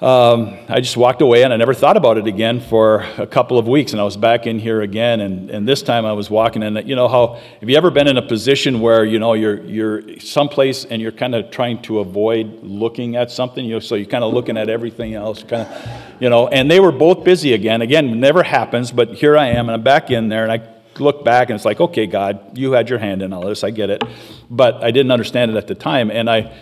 um, 0.00 0.58
I 0.68 0.80
just 0.80 0.96
walked 0.96 1.22
away, 1.22 1.44
and 1.44 1.52
I 1.52 1.56
never 1.56 1.72
thought 1.72 1.96
about 1.96 2.18
it 2.18 2.26
again 2.26 2.60
for 2.60 3.06
a 3.16 3.26
couple 3.26 3.58
of 3.58 3.68
weeks. 3.68 3.92
And 3.92 4.00
I 4.00 4.04
was 4.04 4.16
back 4.16 4.46
in 4.46 4.58
here 4.58 4.82
again, 4.82 5.20
and, 5.20 5.50
and 5.50 5.68
this 5.68 5.82
time 5.82 6.04
I 6.04 6.12
was 6.12 6.28
walking 6.28 6.62
and 6.62 6.86
You 6.86 6.96
know 6.96 7.08
how, 7.08 7.40
have 7.60 7.70
you 7.70 7.76
ever 7.76 7.90
been 7.90 8.08
in 8.08 8.18
a 8.18 8.26
position 8.26 8.80
where, 8.80 9.04
you 9.04 9.18
know, 9.18 9.34
you're, 9.34 9.62
you're 9.62 10.18
someplace 10.18 10.84
and 10.84 11.00
you're 11.00 11.12
kind 11.12 11.34
of 11.34 11.50
trying 11.50 11.80
to 11.82 12.00
avoid 12.00 12.62
looking 12.62 13.16
at 13.16 13.30
something, 13.30 13.64
you 13.64 13.74
know, 13.74 13.80
so 13.80 13.94
you're 13.94 14.06
kind 14.06 14.24
of 14.24 14.34
looking 14.34 14.58
at 14.58 14.68
everything 14.68 15.14
else, 15.14 15.42
kind 15.42 15.62
of, 15.62 15.88
you 16.20 16.28
know, 16.28 16.48
and 16.48 16.70
they 16.70 16.80
were 16.80 16.92
both 16.92 17.22
busy 17.24 17.52
again. 17.52 17.80
Again, 17.80 18.18
never 18.18 18.42
happens, 18.42 18.90
but 18.90 19.14
here 19.14 19.38
I 19.38 19.46
am, 19.50 19.68
and 19.68 19.76
I'm 19.76 19.82
back 19.82 20.10
in 20.10 20.28
there, 20.28 20.42
and 20.42 20.52
I 20.52 20.73
look 21.00 21.24
back 21.24 21.50
and 21.50 21.56
it's 21.56 21.64
like, 21.64 21.80
okay, 21.80 22.06
God, 22.06 22.56
you 22.56 22.72
had 22.72 22.88
your 22.88 22.98
hand 22.98 23.22
in 23.22 23.32
all 23.32 23.46
this, 23.46 23.64
I 23.64 23.70
get 23.70 23.90
it. 23.90 24.02
But 24.50 24.82
I 24.82 24.90
didn't 24.90 25.10
understand 25.10 25.50
it 25.50 25.56
at 25.56 25.66
the 25.66 25.74
time. 25.74 26.10
And 26.10 26.28
I 26.28 26.56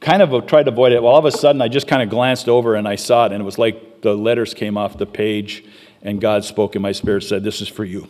kind 0.00 0.22
of 0.22 0.46
tried 0.46 0.64
to 0.64 0.72
avoid 0.72 0.92
it. 0.92 1.02
Well, 1.02 1.12
all 1.12 1.18
of 1.18 1.24
a 1.24 1.30
sudden, 1.30 1.62
I 1.62 1.68
just 1.68 1.86
kind 1.86 2.02
of 2.02 2.10
glanced 2.10 2.48
over 2.48 2.74
and 2.74 2.86
I 2.86 2.96
saw 2.96 3.26
it, 3.26 3.32
and 3.32 3.40
it 3.40 3.44
was 3.44 3.58
like 3.58 4.02
the 4.02 4.14
letters 4.14 4.54
came 4.54 4.76
off 4.76 4.98
the 4.98 5.06
page, 5.06 5.64
and 6.02 6.20
God 6.20 6.44
spoke 6.44 6.76
in 6.76 6.82
my 6.82 6.92
spirit, 6.92 7.22
said, 7.22 7.42
This 7.42 7.60
is 7.60 7.68
for 7.68 7.84
you. 7.84 8.08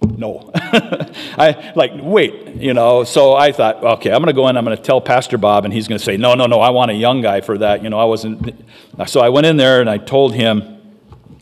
No. 0.00 0.50
I 0.54 1.72
like, 1.74 1.92
wait, 1.94 2.56
you 2.56 2.72
know. 2.72 3.04
So 3.04 3.34
I 3.34 3.52
thought, 3.52 3.82
okay, 3.82 4.10
I'm 4.10 4.18
going 4.18 4.26
to 4.26 4.32
go 4.32 4.48
in, 4.48 4.56
I'm 4.56 4.64
going 4.64 4.76
to 4.76 4.82
tell 4.82 5.00
Pastor 5.00 5.38
Bob, 5.38 5.64
and 5.64 5.72
he's 5.72 5.88
going 5.88 5.98
to 5.98 6.04
say, 6.04 6.16
no, 6.16 6.34
no, 6.34 6.46
no, 6.46 6.60
I 6.60 6.70
want 6.70 6.90
a 6.90 6.94
young 6.94 7.20
guy 7.20 7.40
for 7.40 7.58
that. 7.58 7.82
You 7.82 7.90
know, 7.90 7.98
I 7.98 8.04
wasn't. 8.04 8.64
So 9.06 9.20
I 9.20 9.28
went 9.28 9.46
in 9.46 9.56
there 9.56 9.80
and 9.80 9.90
I 9.90 9.98
told 9.98 10.34
him, 10.34 10.80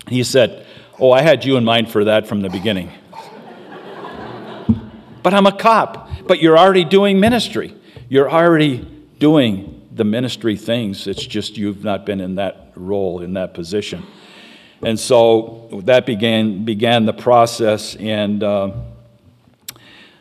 he 0.09 0.23
said, 0.23 0.67
Oh, 0.99 1.13
I 1.13 1.21
had 1.21 1.45
you 1.45 1.59
in 1.59 1.65
mind 1.65 1.91
for 1.91 2.05
that 2.05 2.27
from 2.27 2.41
the 2.41 2.49
beginning. 2.49 2.91
but 5.23 5.35
I'm 5.35 5.47
a 5.47 5.53
cop. 5.53 6.09
But 6.27 6.41
you're 6.41 6.57
already 6.57 6.85
doing 6.85 7.21
ministry. 7.21 7.75
You're 8.09 8.31
already 8.31 8.79
doing 9.19 9.87
the 9.93 10.05
ministry 10.05 10.57
things. 10.57 11.07
It's 11.07 11.25
just 11.25 11.59
you've 11.59 11.85
not 11.85 12.07
been 12.07 12.21
in 12.21 12.37
that 12.37 12.73
role, 12.77 13.21
in 13.21 13.35
that 13.35 13.53
position. 13.53 14.05
And 14.83 14.99
so 14.99 15.69
that 15.85 16.07
began, 16.07 16.65
began 16.65 17.05
the 17.05 17.13
process. 17.13 17.95
And 17.97 18.43
uh, 18.43 18.73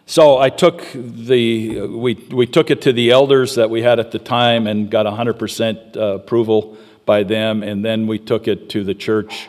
so 0.05 0.39
I 0.39 0.50
took 0.50 0.86
the, 0.94 1.88
we, 1.88 2.15
we 2.15 2.46
took 2.48 2.70
it 2.70 2.82
to 2.82 2.91
the 2.91 3.12
elders 3.12 3.55
that 3.55 3.70
we 3.70 3.82
had 3.82 4.00
at 4.01 4.12
the 4.12 4.20
time 4.20 4.67
and 4.67 4.91
got 4.91 5.05
100% 5.05 5.96
uh, 5.96 6.00
approval 6.15 6.77
by 7.05 7.24
them. 7.24 7.63
And 7.63 7.84
then 7.84 8.08
we 8.08 8.20
took 8.20 8.50
it 8.50 8.70
to 8.72 8.84
the 8.84 8.94
church 8.94 9.48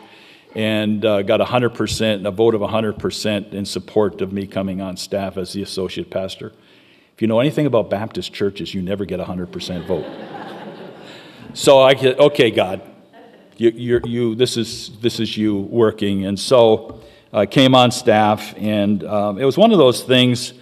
and 0.57 1.05
uh, 1.05 1.21
got 1.21 1.39
100%, 1.39 2.27
a 2.27 2.31
vote 2.31 2.55
of 2.55 2.61
100% 2.61 3.53
in 3.53 3.63
support 3.63 4.21
of 4.21 4.33
me 4.33 4.47
coming 4.47 4.81
on 4.81 4.97
staff 4.97 5.37
as 5.37 5.53
the 5.53 5.61
associate 5.61 6.09
pastor. 6.09 6.51
If 7.13 7.21
you 7.21 7.27
know 7.27 7.39
anything 7.39 7.67
about 7.67 7.91
Baptist 7.91 8.33
churches, 8.33 8.73
you 8.73 8.81
never 8.81 9.05
get 9.05 9.19
a 9.19 9.23
100% 9.23 9.85
vote. 9.85 10.05
so 11.53 11.79
I 11.79 11.93
said, 11.95 12.17
okay, 12.17 12.49
God, 12.49 12.81
you, 13.55 14.01
you, 14.03 14.33
this, 14.33 14.57
is, 14.57 14.97
this 14.99 15.19
is 15.19 15.37
you 15.37 15.57
working. 15.59 16.25
And 16.25 16.39
so 16.39 17.03
I 17.31 17.45
came 17.45 17.75
on 17.75 17.91
staff, 17.91 18.55
and 18.57 19.03
um, 19.03 19.37
it 19.37 19.45
was 19.45 19.59
one 19.59 19.71
of 19.71 19.77
those 19.77 20.01
things 20.01 20.53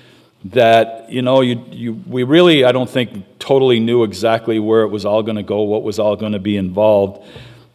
that, 0.44 1.10
you 1.10 1.22
know, 1.22 1.40
you, 1.40 1.64
you, 1.72 1.94
we 2.06 2.24
really, 2.24 2.66
I 2.66 2.74
don't 2.74 2.90
think, 2.90 3.40
totally 3.40 3.80
knew 3.80 4.04
exactly 4.04 4.60
where 4.60 4.82
it 4.82 4.90
was 4.90 5.06
all 5.06 5.24
going 5.24 5.38
to 5.38 5.44
go, 5.44 5.62
what 5.62 5.84
was 5.84 6.00
all 6.00 6.18
going 6.18 6.34
to 6.34 6.40
be 6.40 6.58
involved. 6.58 7.26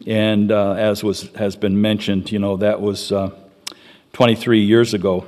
And 0.07 0.51
uh, 0.51 0.73
as 0.73 1.03
was, 1.03 1.29
has 1.35 1.55
been 1.55 1.79
mentioned, 1.79 2.31
you 2.31 2.39
know, 2.39 2.57
that 2.57 2.81
was 2.81 3.11
uh, 3.11 3.31
23 4.13 4.61
years 4.61 4.93
ago. 4.93 5.25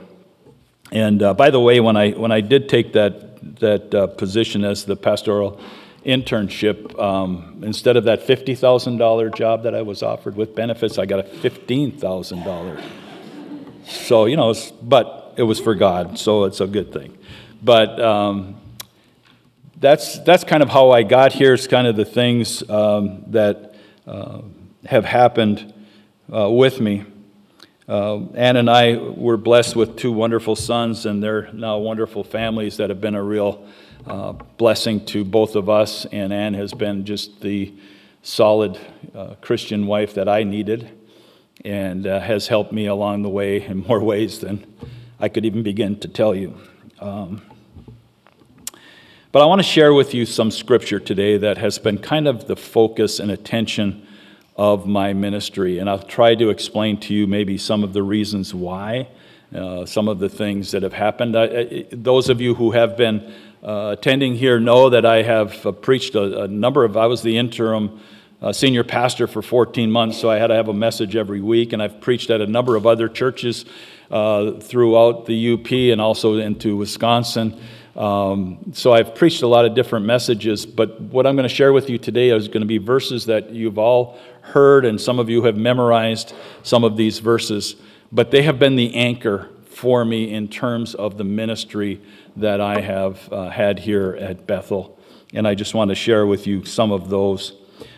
And 0.92 1.22
uh, 1.22 1.34
by 1.34 1.50
the 1.50 1.60
way, 1.60 1.80
when 1.80 1.96
I, 1.98 2.12
when 2.12 2.32
I 2.32 2.42
did 2.42 2.70
take 2.70 2.94
that, 2.94 3.60
that 3.60 3.94
uh, 3.94 4.08
position 4.08 4.64
as 4.64 4.86
the 4.86 4.96
pastoral 4.96 5.60
internship, 6.06 7.00
um, 7.02 7.62
instead 7.64 7.98
of 7.98 8.04
that 8.06 8.28
$50,000 8.28 9.36
job 9.36 9.64
that 9.64 9.74
I 9.76 9.82
was 9.82 10.04
offered 10.04 10.36
with 10.36 10.56
benefits, 10.56 10.98
I 10.98 11.06
got 11.06 11.20
a 11.20 11.24
$15,000. 11.24 12.84
So, 13.86 14.26
you 14.26 14.38
know, 14.38 14.54
but 14.82 15.34
it 15.38 15.44
was 15.44 15.60
for 15.60 15.76
God, 15.76 16.18
so 16.18 16.44
it's 16.46 16.62
a 16.62 16.68
good 16.68 16.94
thing. 16.94 17.18
But 17.62 18.00
um, 18.00 18.56
that's, 19.78 20.20
that's 20.20 20.44
kind 20.44 20.64
of 20.64 20.70
how 20.70 20.92
I 20.92 21.04
got 21.04 21.34
here. 21.34 21.54
It's 21.54 21.68
kind 21.68 21.88
of 21.88 21.96
the 21.96 22.06
things 22.06 22.68
um, 22.70 23.24
that 23.28 23.76
uh, 24.06 24.42
have 24.86 25.06
happened 25.06 25.74
uh, 26.34 26.50
with 26.50 26.80
me. 26.80 27.06
Uh, 27.88 28.26
Ann 28.34 28.56
and 28.56 28.70
I 28.70 28.96
were 28.96 29.38
blessed 29.38 29.76
with 29.76 29.98
two 29.98 30.12
wonderful 30.12 30.56
sons, 30.56 31.06
and 31.06 31.22
they're 31.22 31.52
now 31.52 31.78
wonderful 31.78 32.24
families 32.24 32.78
that 32.78 32.90
have 32.90 33.02
been 33.02 33.16
a 33.16 33.24
real 33.24 33.66
uh, 34.08 34.34
blessing 34.58 35.06
to 35.08 35.26
both 35.26 35.56
of 35.56 35.70
us. 35.70 36.06
And 36.06 36.32
Ann 36.32 36.54
has 36.54 36.74
been 36.74 37.06
just 37.06 37.42
the 37.42 37.74
solid 38.22 38.80
uh, 39.14 39.36
Christian 39.42 39.86
wife 39.86 40.14
that 40.14 40.30
I 40.30 40.44
needed 40.44 40.90
and 41.66 42.08
uh, 42.08 42.20
has 42.20 42.48
helped 42.48 42.72
me 42.72 42.88
along 42.88 43.22
the 43.22 43.30
way 43.30 43.66
in 43.66 43.80
more 43.80 44.00
ways 44.04 44.40
than 44.40 44.66
I 45.20 45.30
could 45.30 45.46
even 45.46 45.64
begin 45.64 46.00
to 46.00 46.08
tell 46.08 46.34
you. 46.34 46.58
Um, 47.00 47.42
but 49.32 49.42
I 49.42 49.46
want 49.46 49.60
to 49.60 49.68
share 49.68 49.94
with 49.94 50.14
you 50.14 50.26
some 50.26 50.52
scripture 50.52 51.00
today 51.00 51.38
that 51.38 51.58
has 51.58 51.80
been 51.80 51.98
kind 51.98 52.28
of 52.28 52.48
the 52.48 52.56
focus 52.56 53.20
and 53.20 53.32
attention 53.32 54.08
of 54.56 54.86
my 54.86 55.14
ministry. 55.14 55.80
And 55.80 55.90
I'll 55.90 56.00
try 56.00 56.36
to 56.36 56.50
explain 56.50 57.00
to 57.02 57.14
you 57.14 57.28
maybe 57.28 57.58
some 57.58 57.84
of 57.84 57.94
the 57.94 58.04
reasons 58.04 58.54
why, 58.54 59.08
uh, 59.54 59.86
some 59.86 60.08
of 60.08 60.20
the 60.20 60.30
things 60.30 60.72
that 60.72 60.84
have 60.84 60.94
happened. 60.94 61.36
I, 61.36 61.44
I, 61.44 61.86
those 61.92 62.30
of 62.30 62.40
you 62.40 62.56
who 62.56 62.72
have 62.72 62.96
been 62.96 63.34
uh, 63.64 63.96
attending 63.98 64.36
here 64.36 64.60
know 64.60 64.90
that 64.90 65.06
I 65.06 65.24
have 65.24 65.66
uh, 65.66 65.72
preached 65.72 66.16
a, 66.16 66.44
a, 66.44 66.48
number 66.48 66.84
of, 66.84 66.98
I 66.98 67.08
was 67.08 67.22
the 67.22 67.38
interim 67.38 68.00
uh, 68.42 68.52
senior 68.52 68.84
pastor 68.84 69.26
for 69.26 69.42
14 69.42 69.90
months, 69.90 70.20
so 70.20 70.30
I 70.30 70.38
had 70.38 70.48
to 70.48 70.56
have 70.56 70.68
a 70.68 70.74
message 70.74 71.16
every 71.16 71.40
week, 71.40 71.72
and 71.72 71.82
I've 71.82 72.02
preached 72.02 72.30
at 72.30 72.42
a 72.42 72.48
number 72.48 72.76
of 72.76 72.86
other 72.86 73.08
churches 73.08 73.66
uh, 74.12 74.60
throughout 74.60 75.26
the 75.26 75.54
UP 75.54 75.72
and 75.72 76.02
also 76.02 76.38
into 76.38 76.76
Wisconsin. 76.76 77.60
Um, 77.96 78.72
so 78.74 78.92
I've 78.92 79.14
preached 79.14 79.44
a 79.44 79.48
lot 79.48 79.66
of 79.66 79.76
different 79.76 80.06
messages, 80.06 80.66
but 80.66 81.00
what 81.00 81.28
I'm 81.28 81.36
going 81.36 81.48
to 81.48 81.54
share 81.54 81.74
with 81.74 81.90
you 81.90 81.98
today 81.98 82.30
is 82.30 82.48
going 82.48 82.62
to 82.62 82.68
be 82.68 82.80
verses 82.80 83.28
that 83.28 83.52
you've 83.52 83.78
all 83.78 84.18
heard, 84.42 84.86
and 84.86 85.00
some 85.00 85.20
of 85.20 85.30
you 85.30 85.44
have 85.44 85.58
memorized 85.58 86.34
some 86.64 86.84
of 86.84 86.98
these 86.98 87.20
verses, 87.20 87.76
but 88.12 88.32
they 88.32 88.42
have 88.42 88.58
been 88.58 88.76
the 88.76 88.96
anchor 88.96 89.50
for 89.66 90.06
me 90.06 90.34
in 90.34 90.48
terms 90.48 90.96
of 90.96 91.18
the 91.18 91.24
ministry 91.24 92.02
that 92.36 92.62
I 92.62 92.82
have 92.82 93.32
uh, 93.32 93.50
had 93.50 93.80
here 93.80 94.18
at 94.20 94.48
Bethel. 94.48 94.98
And 95.34 95.48
I 95.48 95.56
just 95.56 95.74
want 95.74 95.90
to 95.90 95.96
share 95.96 96.26
with 96.26 96.48
you 96.48 96.66
some 96.66 96.92
of 96.92 97.10
those. 97.10 97.54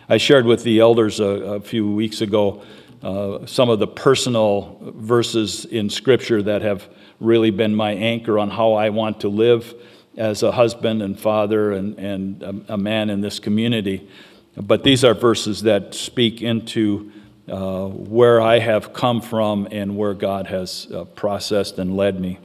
I 0.08 0.18
shared 0.18 0.46
with 0.46 0.62
the 0.62 0.80
elders 0.80 1.20
a, 1.20 1.24
a 1.24 1.60
few 1.60 1.90
weeks 1.90 2.20
ago 2.20 2.62
uh, 3.02 3.46
some 3.46 3.68
of 3.68 3.78
the 3.78 3.86
personal 3.86 4.78
verses 4.96 5.64
in 5.64 5.90
Scripture 5.90 6.42
that 6.42 6.62
have 6.62 6.88
really 7.20 7.50
been 7.50 7.74
my 7.74 7.92
anchor 7.92 8.38
on 8.38 8.50
how 8.50 8.74
I 8.74 8.90
want 8.90 9.20
to 9.20 9.28
live 9.28 9.74
as 10.16 10.42
a 10.42 10.52
husband 10.52 11.02
and 11.02 11.18
father 11.18 11.72
and, 11.72 11.98
and 11.98 12.42
a, 12.42 12.74
a 12.74 12.78
man 12.78 13.10
in 13.10 13.20
this 13.20 13.38
community. 13.38 14.08
But 14.56 14.82
these 14.82 15.04
are 15.04 15.14
verses 15.14 15.62
that 15.62 15.94
speak 15.94 16.40
into 16.40 17.12
uh, 17.48 17.86
where 17.86 18.40
I 18.40 18.58
have 18.58 18.92
come 18.92 19.20
from 19.20 19.68
and 19.70 19.96
where 19.96 20.14
God 20.14 20.46
has 20.46 20.88
uh, 20.92 21.04
processed 21.04 21.78
and 21.78 21.96
led 21.96 22.18
me. 22.18 22.38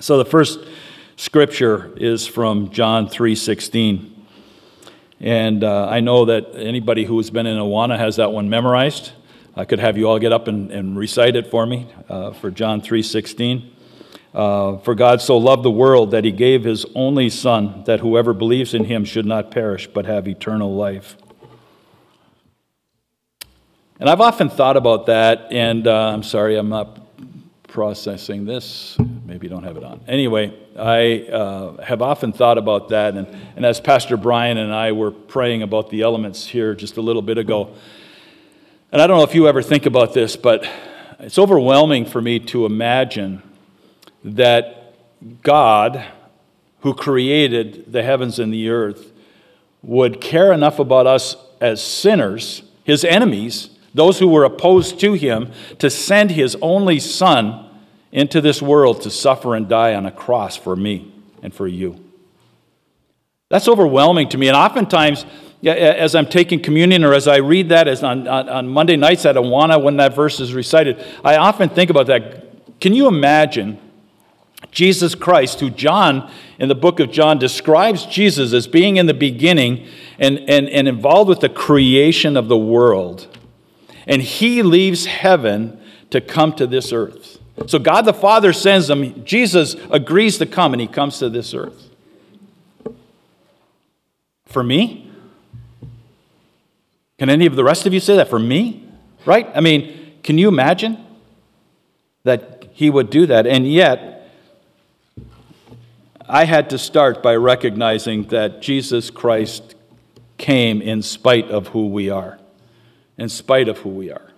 So 0.00 0.18
the 0.18 0.24
first 0.24 0.60
scripture 1.16 1.92
is 1.96 2.26
from 2.26 2.70
John 2.70 3.08
3:16. 3.08 4.12
And 5.18 5.64
uh, 5.64 5.88
I 5.88 6.00
know 6.00 6.26
that 6.26 6.54
anybody 6.54 7.04
who 7.04 7.16
has 7.16 7.30
been 7.30 7.46
in 7.46 7.56
Awana 7.58 7.98
has 7.98 8.16
that 8.16 8.32
one 8.32 8.48
memorized. 8.48 9.12
I 9.58 9.64
could 9.64 9.78
have 9.78 9.96
you 9.96 10.06
all 10.06 10.18
get 10.18 10.34
up 10.34 10.48
and, 10.48 10.70
and 10.70 10.98
recite 10.98 11.34
it 11.34 11.46
for 11.46 11.64
me 11.64 11.88
uh, 12.10 12.32
for 12.32 12.50
John 12.50 12.82
3:16. 12.82 13.72
Uh, 14.34 14.76
for 14.78 14.94
God 14.94 15.22
so 15.22 15.38
loved 15.38 15.62
the 15.62 15.70
world 15.70 16.10
that 16.10 16.24
he 16.24 16.30
gave 16.30 16.64
his 16.64 16.84
only 16.94 17.30
Son, 17.30 17.82
that 17.86 18.00
whoever 18.00 18.34
believes 18.34 18.74
in 18.74 18.84
him 18.84 19.06
should 19.06 19.24
not 19.24 19.50
perish 19.50 19.86
but 19.86 20.04
have 20.04 20.28
eternal 20.28 20.76
life. 20.76 21.16
And 23.98 24.10
I've 24.10 24.20
often 24.20 24.50
thought 24.50 24.76
about 24.76 25.06
that, 25.06 25.50
and 25.50 25.86
uh, 25.86 26.10
I'm 26.12 26.22
sorry, 26.22 26.58
I'm 26.58 26.68
not 26.68 27.00
processing 27.66 28.44
this. 28.44 28.98
Maybe 29.24 29.46
you 29.46 29.50
don't 29.50 29.64
have 29.64 29.78
it 29.78 29.84
on. 29.84 30.02
Anyway, 30.06 30.54
I 30.78 31.28
uh, 31.32 31.82
have 31.82 32.02
often 32.02 32.34
thought 32.34 32.58
about 32.58 32.90
that, 32.90 33.14
and, 33.14 33.26
and 33.56 33.64
as 33.64 33.80
Pastor 33.80 34.18
Brian 34.18 34.58
and 34.58 34.70
I 34.74 34.92
were 34.92 35.12
praying 35.12 35.62
about 35.62 35.88
the 35.88 36.02
elements 36.02 36.46
here 36.46 36.74
just 36.74 36.98
a 36.98 37.00
little 37.00 37.22
bit 37.22 37.38
ago, 37.38 37.74
and 38.96 39.02
I 39.02 39.06
don't 39.06 39.18
know 39.18 39.24
if 39.24 39.34
you 39.34 39.46
ever 39.46 39.60
think 39.60 39.84
about 39.84 40.14
this, 40.14 40.36
but 40.36 40.66
it's 41.18 41.38
overwhelming 41.38 42.06
for 42.06 42.22
me 42.22 42.38
to 42.38 42.64
imagine 42.64 43.42
that 44.24 44.94
God, 45.42 46.02
who 46.80 46.94
created 46.94 47.92
the 47.92 48.02
heavens 48.02 48.38
and 48.38 48.50
the 48.50 48.70
earth, 48.70 49.12
would 49.82 50.22
care 50.22 50.50
enough 50.50 50.78
about 50.78 51.06
us 51.06 51.36
as 51.60 51.82
sinners, 51.82 52.62
his 52.84 53.04
enemies, 53.04 53.68
those 53.92 54.18
who 54.18 54.28
were 54.28 54.44
opposed 54.44 54.98
to 55.00 55.12
him, 55.12 55.52
to 55.78 55.90
send 55.90 56.30
his 56.30 56.56
only 56.62 56.98
son 56.98 57.68
into 58.12 58.40
this 58.40 58.62
world 58.62 59.02
to 59.02 59.10
suffer 59.10 59.54
and 59.54 59.68
die 59.68 59.94
on 59.94 60.06
a 60.06 60.10
cross 60.10 60.56
for 60.56 60.74
me 60.74 61.12
and 61.42 61.52
for 61.52 61.68
you. 61.68 62.02
That's 63.50 63.68
overwhelming 63.68 64.30
to 64.30 64.38
me. 64.38 64.48
And 64.48 64.56
oftentimes, 64.56 65.26
as 65.64 66.14
I'm 66.14 66.26
taking 66.26 66.60
communion 66.60 67.04
or 67.04 67.14
as 67.14 67.26
I 67.26 67.36
read 67.36 67.70
that 67.70 67.88
as 67.88 68.02
on, 68.02 68.28
on 68.28 68.68
Monday 68.68 68.96
nights 68.96 69.24
at 69.24 69.36
Awana 69.36 69.82
when 69.82 69.96
that 69.96 70.14
verse 70.14 70.40
is 70.40 70.54
recited, 70.54 71.04
I 71.24 71.36
often 71.36 71.68
think 71.68 71.90
about 71.90 72.06
that. 72.06 72.80
Can 72.80 72.92
you 72.92 73.08
imagine 73.08 73.78
Jesus 74.70 75.14
Christ, 75.14 75.60
who 75.60 75.70
John, 75.70 76.30
in 76.58 76.68
the 76.68 76.74
book 76.74 77.00
of 77.00 77.10
John, 77.10 77.38
describes 77.38 78.06
Jesus 78.06 78.52
as 78.52 78.66
being 78.66 78.96
in 78.96 79.06
the 79.06 79.14
beginning 79.14 79.86
and, 80.18 80.38
and, 80.48 80.68
and 80.68 80.88
involved 80.88 81.28
with 81.28 81.40
the 81.40 81.48
creation 81.48 82.36
of 82.36 82.48
the 82.48 82.56
world. 82.56 83.26
And 84.06 84.22
he 84.22 84.62
leaves 84.62 85.06
heaven 85.06 85.80
to 86.10 86.20
come 86.20 86.52
to 86.54 86.66
this 86.66 86.92
earth. 86.92 87.38
So 87.66 87.78
God 87.78 88.02
the 88.02 88.14
Father 88.14 88.52
sends 88.52 88.90
him. 88.90 89.24
Jesus 89.24 89.76
agrees 89.90 90.38
to 90.38 90.46
come, 90.46 90.74
and 90.74 90.80
he 90.80 90.86
comes 90.86 91.18
to 91.18 91.28
this 91.28 91.54
earth. 91.54 91.88
For 94.46 94.62
me? 94.62 95.05
Can 97.18 97.30
any 97.30 97.46
of 97.46 97.56
the 97.56 97.64
rest 97.64 97.86
of 97.86 97.94
you 97.94 98.00
say 98.00 98.16
that 98.16 98.28
for 98.28 98.38
me? 98.38 98.84
Right? 99.24 99.48
I 99.54 99.60
mean, 99.60 100.12
can 100.22 100.38
you 100.38 100.48
imagine 100.48 101.04
that 102.24 102.68
he 102.72 102.90
would 102.90 103.10
do 103.10 103.26
that? 103.26 103.46
And 103.46 103.70
yet, 103.70 104.30
I 106.28 106.44
had 106.44 106.70
to 106.70 106.78
start 106.78 107.22
by 107.22 107.36
recognizing 107.36 108.24
that 108.28 108.60
Jesus 108.60 109.10
Christ 109.10 109.74
came 110.38 110.82
in 110.82 111.02
spite 111.02 111.48
of 111.50 111.68
who 111.68 111.88
we 111.88 112.10
are, 112.10 112.38
in 113.16 113.28
spite 113.28 113.68
of 113.68 113.78
who 113.78 113.90
we 113.90 114.10
are, 114.10 114.30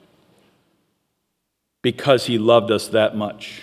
because 1.82 2.26
he 2.26 2.38
loved 2.38 2.70
us 2.70 2.88
that 2.88 3.16
much. 3.16 3.62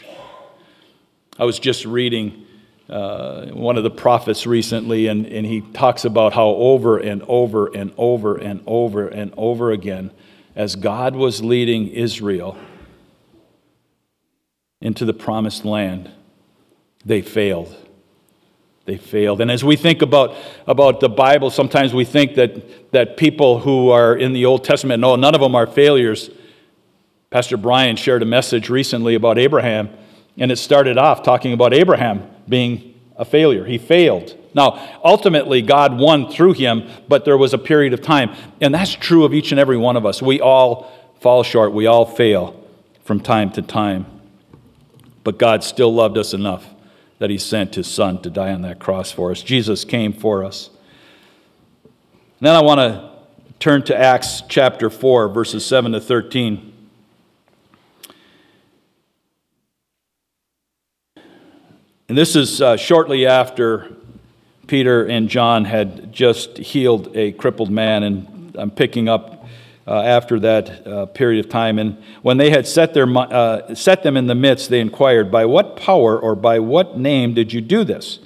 I 1.37 1.45
was 1.45 1.59
just 1.59 1.85
reading 1.85 2.44
uh, 2.89 3.47
one 3.47 3.77
of 3.77 3.83
the 3.83 3.89
prophets 3.89 4.45
recently, 4.45 5.07
and, 5.07 5.25
and 5.25 5.45
he 5.45 5.61
talks 5.61 6.05
about 6.05 6.33
how 6.33 6.47
over 6.49 6.97
and 6.97 7.23
over 7.27 7.67
and 7.67 7.91
over 7.97 8.35
and 8.35 8.61
over 8.67 9.07
and 9.07 9.33
over 9.37 9.71
again, 9.71 10.11
as 10.55 10.75
God 10.75 11.15
was 11.15 11.43
leading 11.43 11.87
Israel 11.87 12.57
into 14.81 15.03
the 15.03 15.13
promised 15.13 15.65
land, 15.65 16.11
they 17.03 17.21
failed. 17.21 17.75
They 18.85 18.97
failed. 18.97 19.41
And 19.41 19.49
as 19.49 19.63
we 19.63 19.75
think 19.75 20.03
about, 20.03 20.35
about 20.67 20.99
the 20.99 21.09
Bible, 21.09 21.49
sometimes 21.49 21.91
we 21.91 22.05
think 22.05 22.35
that, 22.35 22.91
that 22.91 23.17
people 23.17 23.59
who 23.59 23.89
are 23.89 24.15
in 24.15 24.31
the 24.31 24.45
Old 24.45 24.63
Testament, 24.63 25.01
no, 25.01 25.15
none 25.15 25.33
of 25.33 25.41
them 25.41 25.55
are 25.55 25.65
failures. 25.65 26.29
Pastor 27.31 27.57
Brian 27.57 27.95
shared 27.95 28.21
a 28.21 28.25
message 28.25 28.69
recently 28.69 29.15
about 29.15 29.39
Abraham, 29.39 29.89
and 30.37 30.51
it 30.51 30.57
started 30.57 30.99
off 30.99 31.23
talking 31.23 31.51
about 31.51 31.73
Abraham 31.73 32.29
being 32.47 32.99
a 33.15 33.25
failure. 33.25 33.65
He 33.65 33.77
failed. 33.77 34.35
Now, 34.53 34.99
ultimately, 35.03 35.61
God 35.61 35.99
won 35.99 36.31
through 36.31 36.53
him, 36.53 36.87
but 37.07 37.25
there 37.25 37.37
was 37.37 37.53
a 37.53 37.57
period 37.57 37.93
of 37.93 38.01
time. 38.01 38.33
And 38.61 38.73
that's 38.73 38.93
true 38.93 39.25
of 39.25 39.33
each 39.33 39.51
and 39.51 39.59
every 39.59 39.77
one 39.77 39.97
of 39.97 40.05
us. 40.05 40.21
We 40.21 40.39
all 40.39 40.91
fall 41.19 41.43
short, 41.43 41.73
we 41.73 41.87
all 41.87 42.05
fail 42.05 42.61
from 43.03 43.19
time 43.19 43.51
to 43.51 43.61
time. 43.61 44.05
But 45.23 45.37
God 45.39 45.63
still 45.63 45.93
loved 45.93 46.17
us 46.17 46.33
enough 46.33 46.65
that 47.19 47.29
he 47.29 47.37
sent 47.37 47.75
his 47.75 47.87
son 47.87 48.21
to 48.21 48.29
die 48.29 48.51
on 48.51 48.61
that 48.61 48.79
cross 48.79 49.11
for 49.11 49.31
us. 49.31 49.41
Jesus 49.41 49.83
came 49.83 50.13
for 50.13 50.43
us. 50.43 50.69
Then 52.39 52.55
I 52.55 52.61
want 52.61 52.79
to 52.79 53.11
turn 53.59 53.83
to 53.83 53.97
Acts 53.97 54.43
chapter 54.47 54.89
4, 54.89 55.29
verses 55.29 55.65
7 55.65 55.93
to 55.93 56.01
13. 56.01 56.73
And 62.07 62.15
this 62.15 62.35
is 62.35 62.61
uh, 62.61 62.77
shortly 62.77 63.25
after 63.25 63.91
Peter 64.67 65.07
and 65.07 65.27
John 65.27 65.65
had 65.65 66.13
just 66.13 66.55
healed 66.59 67.17
a 67.17 67.31
crippled 67.31 67.71
man, 67.71 68.03
and 68.03 68.55
I'm 68.59 68.69
picking 68.69 69.09
up 69.09 69.43
uh, 69.87 70.01
after 70.01 70.39
that 70.41 70.85
uh, 70.87 71.07
period 71.07 71.43
of 71.43 71.49
time. 71.49 71.79
And 71.79 71.97
when 72.21 72.37
they 72.37 72.51
had 72.51 72.67
set, 72.67 72.93
their, 72.93 73.07
uh, 73.07 73.73
set 73.73 74.03
them 74.03 74.17
in 74.17 74.27
the 74.27 74.35
midst, 74.35 74.69
they 74.69 74.81
inquired, 74.81 75.31
By 75.31 75.45
what 75.45 75.77
power 75.77 76.19
or 76.19 76.35
by 76.35 76.59
what 76.59 76.95
name 76.95 77.33
did 77.33 77.51
you 77.51 77.59
do 77.59 77.83
this? 77.83 78.19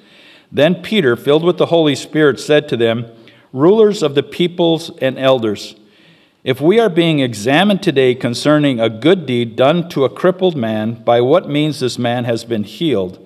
Then 0.51 0.81
Peter, 0.81 1.15
filled 1.15 1.45
with 1.45 1.57
the 1.57 1.67
Holy 1.67 1.95
Spirit, 1.95 2.41
said 2.41 2.67
to 2.69 2.75
them, 2.75 3.05
Rulers 3.53 4.03
of 4.03 4.13
the 4.13 4.23
peoples 4.23 4.91
and 5.01 5.17
elders, 5.17 5.75
if 6.43 6.59
we 6.59 6.81
are 6.81 6.89
being 6.89 7.19
examined 7.19 7.81
today 7.81 8.13
concerning 8.13 8.81
a 8.81 8.89
good 8.89 9.25
deed 9.25 9.55
done 9.55 9.87
to 9.89 10.03
a 10.03 10.09
crippled 10.09 10.57
man, 10.57 11.01
by 11.03 11.21
what 11.21 11.47
means 11.47 11.79
this 11.79 11.97
man 11.97 12.25
has 12.25 12.43
been 12.43 12.65
healed, 12.65 13.25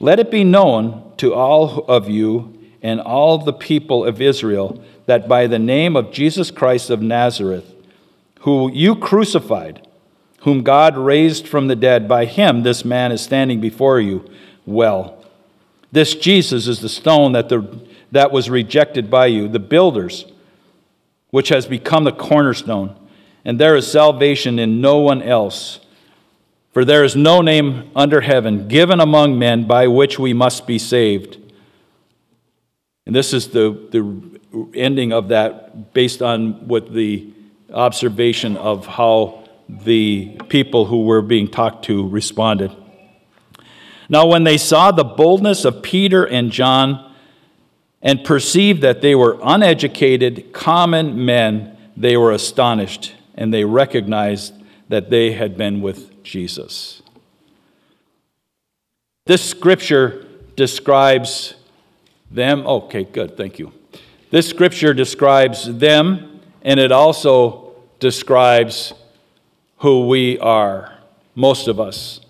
let 0.00 0.20
it 0.20 0.30
be 0.30 0.44
known 0.44 1.12
to 1.18 1.34
all 1.34 1.84
of 1.86 2.08
you 2.08 2.54
and 2.82 3.00
all 3.00 3.38
the 3.38 3.52
people 3.52 4.04
of 4.04 4.20
Israel 4.20 4.82
that 5.06 5.28
by 5.28 5.46
the 5.46 5.58
name 5.58 5.96
of 5.96 6.12
Jesus 6.12 6.50
Christ 6.50 6.90
of 6.90 7.02
Nazareth, 7.02 7.74
who 8.40 8.70
you 8.72 8.94
crucified, 8.94 9.86
whom 10.40 10.62
God 10.62 10.96
raised 10.96 11.48
from 11.48 11.66
the 11.66 11.76
dead, 11.76 12.06
by 12.06 12.24
him 12.26 12.62
this 12.62 12.84
man 12.84 13.10
is 13.10 13.20
standing 13.20 13.60
before 13.60 14.00
you 14.00 14.28
well. 14.66 15.24
This 15.90 16.14
Jesus 16.14 16.68
is 16.68 16.80
the 16.80 16.88
stone 16.88 17.32
that, 17.32 17.48
the, 17.48 17.80
that 18.12 18.30
was 18.30 18.50
rejected 18.50 19.10
by 19.10 19.26
you, 19.26 19.48
the 19.48 19.58
builders, 19.58 20.26
which 21.30 21.48
has 21.48 21.66
become 21.66 22.04
the 22.04 22.12
cornerstone. 22.12 22.94
And 23.44 23.58
there 23.58 23.76
is 23.76 23.90
salvation 23.90 24.58
in 24.58 24.80
no 24.80 24.98
one 24.98 25.22
else. 25.22 25.80
For 26.78 26.84
there 26.84 27.02
is 27.02 27.16
no 27.16 27.40
name 27.40 27.90
under 27.96 28.20
heaven 28.20 28.68
given 28.68 29.00
among 29.00 29.36
men 29.36 29.66
by 29.66 29.88
which 29.88 30.16
we 30.16 30.32
must 30.32 30.64
be 30.64 30.78
saved. 30.78 31.36
And 33.04 33.16
this 33.16 33.32
is 33.32 33.48
the, 33.48 33.70
the 33.90 34.70
ending 34.78 35.12
of 35.12 35.26
that 35.30 35.92
based 35.92 36.22
on 36.22 36.68
what 36.68 36.92
the 36.92 37.32
observation 37.72 38.56
of 38.56 38.86
how 38.86 39.48
the 39.68 40.38
people 40.48 40.84
who 40.84 41.02
were 41.02 41.20
being 41.20 41.48
talked 41.48 41.84
to 41.86 42.06
responded. 42.06 42.70
Now, 44.08 44.28
when 44.28 44.44
they 44.44 44.56
saw 44.56 44.92
the 44.92 45.02
boldness 45.02 45.64
of 45.64 45.82
Peter 45.82 46.24
and 46.24 46.52
John 46.52 47.12
and 48.00 48.22
perceived 48.22 48.82
that 48.82 49.00
they 49.00 49.16
were 49.16 49.36
uneducated, 49.42 50.52
common 50.52 51.24
men, 51.24 51.76
they 51.96 52.16
were 52.16 52.30
astonished 52.30 53.16
and 53.34 53.52
they 53.52 53.64
recognized 53.64 54.54
that 54.88 55.10
they 55.10 55.32
had 55.32 55.56
been 55.56 55.82
with 55.82 56.17
Jesus. 56.28 57.02
This 59.24 59.42
scripture 59.42 60.26
describes 60.56 61.54
them. 62.30 62.66
Okay, 62.66 63.04
good, 63.04 63.36
thank 63.36 63.58
you. 63.58 63.72
This 64.30 64.46
scripture 64.46 64.92
describes 64.92 65.78
them, 65.78 66.40
and 66.62 66.78
it 66.78 66.92
also 66.92 67.72
describes 67.98 68.92
who 69.78 70.06
we 70.06 70.38
are, 70.38 70.98
most 71.34 71.66
of 71.66 71.80
us. 71.80 72.20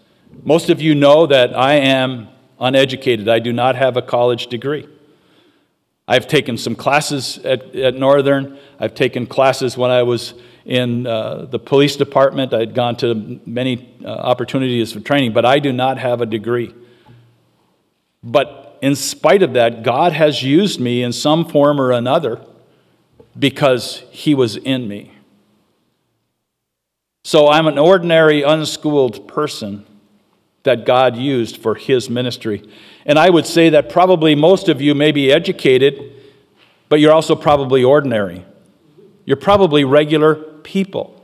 Most 0.44 0.70
of 0.70 0.80
you 0.80 0.94
know 0.94 1.26
that 1.26 1.56
I 1.56 1.74
am 1.74 2.28
uneducated. 2.60 3.28
I 3.28 3.40
do 3.40 3.52
not 3.52 3.74
have 3.74 3.96
a 3.96 4.02
college 4.02 4.46
degree. 4.46 4.86
I've 6.06 6.28
taken 6.28 6.56
some 6.56 6.76
classes 6.76 7.38
at, 7.38 7.74
at 7.74 7.94
Northern. 7.94 8.58
I've 8.78 8.94
taken 8.94 9.26
classes 9.26 9.76
when 9.76 9.90
I 9.90 10.04
was 10.04 10.34
in 10.68 11.06
uh, 11.06 11.46
the 11.46 11.58
police 11.58 11.96
department. 11.96 12.52
I'd 12.52 12.74
gone 12.74 12.94
to 12.98 13.40
many 13.46 13.88
uh, 14.04 14.08
opportunities 14.08 14.92
for 14.92 15.00
training, 15.00 15.32
but 15.32 15.44
I 15.44 15.58
do 15.58 15.72
not 15.72 15.98
have 15.98 16.20
a 16.20 16.26
degree. 16.26 16.74
But 18.22 18.78
in 18.82 18.94
spite 18.94 19.42
of 19.42 19.54
that, 19.54 19.82
God 19.82 20.12
has 20.12 20.42
used 20.42 20.78
me 20.78 21.02
in 21.02 21.12
some 21.12 21.46
form 21.46 21.80
or 21.80 21.90
another 21.90 22.44
because 23.36 24.02
He 24.10 24.34
was 24.34 24.56
in 24.56 24.86
me. 24.86 25.10
So 27.24 27.48
I'm 27.48 27.66
an 27.66 27.78
ordinary, 27.78 28.42
unschooled 28.42 29.26
person 29.26 29.86
that 30.64 30.84
God 30.84 31.16
used 31.16 31.56
for 31.56 31.76
His 31.76 32.10
ministry. 32.10 32.68
And 33.06 33.18
I 33.18 33.30
would 33.30 33.46
say 33.46 33.70
that 33.70 33.88
probably 33.88 34.34
most 34.34 34.68
of 34.68 34.82
you 34.82 34.94
may 34.94 35.12
be 35.12 35.32
educated, 35.32 36.12
but 36.90 37.00
you're 37.00 37.12
also 37.12 37.34
probably 37.34 37.82
ordinary. 37.82 38.44
You're 39.24 39.36
probably 39.36 39.84
regular 39.84 40.47
people. 40.68 41.18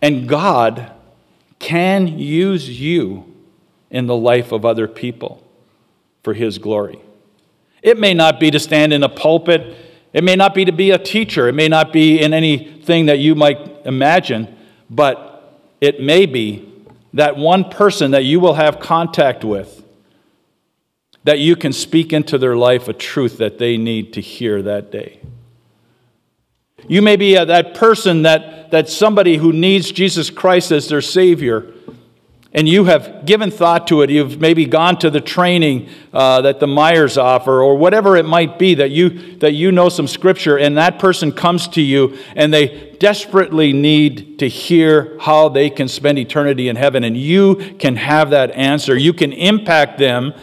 And 0.00 0.26
God 0.26 0.90
can 1.58 2.18
use 2.18 2.80
you 2.80 3.24
in 3.90 4.06
the 4.06 4.16
life 4.16 4.50
of 4.50 4.64
other 4.64 4.88
people 4.88 5.46
for 6.22 6.32
His 6.32 6.56
glory. 6.56 6.98
It 7.82 7.98
may 7.98 8.14
not 8.14 8.40
be 8.40 8.50
to 8.50 8.58
stand 8.58 8.94
in 8.94 9.02
a 9.02 9.08
pulpit, 9.10 9.76
it 10.14 10.24
may 10.24 10.36
not 10.36 10.54
be 10.54 10.64
to 10.64 10.72
be 10.72 10.90
a 10.90 10.98
teacher, 10.98 11.48
it 11.48 11.54
may 11.54 11.68
not 11.68 11.92
be 11.92 12.18
in 12.18 12.32
anything 12.32 13.06
that 13.06 13.18
you 13.18 13.34
might 13.34 13.58
imagine, 13.84 14.56
but 14.88 15.60
it 15.80 16.00
may 16.00 16.24
be 16.24 16.68
that 17.12 17.36
one 17.36 17.68
person 17.68 18.12
that 18.12 18.24
you 18.24 18.40
will 18.40 18.54
have 18.54 18.80
contact 18.80 19.44
with, 19.44 19.84
that 21.24 21.38
you 21.40 21.56
can 21.56 21.74
speak 21.74 22.12
into 22.12 22.38
their 22.38 22.56
life 22.56 22.88
a 22.88 22.94
truth 22.94 23.36
that 23.36 23.58
they 23.58 23.76
need 23.76 24.14
to 24.14 24.22
hear 24.22 24.62
that 24.62 24.90
day. 24.90 25.20
You 26.88 27.02
may 27.02 27.16
be 27.16 27.34
that 27.34 27.74
person 27.74 28.22
that, 28.22 28.70
that 28.70 28.88
somebody 28.88 29.36
who 29.36 29.52
needs 29.52 29.92
Jesus 29.92 30.30
Christ 30.30 30.72
as 30.72 30.88
their 30.88 31.00
Savior, 31.00 31.72
and 32.54 32.68
you 32.68 32.84
have 32.84 33.24
given 33.24 33.50
thought 33.50 33.86
to 33.86 34.02
it. 34.02 34.10
You've 34.10 34.38
maybe 34.38 34.66
gone 34.66 34.98
to 34.98 35.08
the 35.08 35.22
training 35.22 35.88
uh, 36.12 36.42
that 36.42 36.60
the 36.60 36.66
Myers 36.66 37.16
offer, 37.16 37.62
or 37.62 37.76
whatever 37.76 38.16
it 38.16 38.26
might 38.26 38.58
be, 38.58 38.74
that 38.74 38.90
you, 38.90 39.36
that 39.38 39.52
you 39.52 39.72
know 39.72 39.88
some 39.88 40.06
scripture, 40.06 40.58
and 40.58 40.76
that 40.76 40.98
person 40.98 41.32
comes 41.32 41.66
to 41.68 41.80
you 41.80 42.18
and 42.36 42.52
they 42.52 42.96
desperately 43.00 43.72
need 43.72 44.38
to 44.38 44.48
hear 44.48 45.16
how 45.20 45.48
they 45.48 45.70
can 45.70 45.88
spend 45.88 46.18
eternity 46.18 46.68
in 46.68 46.76
heaven, 46.76 47.04
and 47.04 47.16
you 47.16 47.56
can 47.78 47.96
have 47.96 48.30
that 48.30 48.50
answer. 48.50 48.96
You 48.96 49.14
can 49.14 49.32
impact 49.32 49.98
them, 49.98 50.34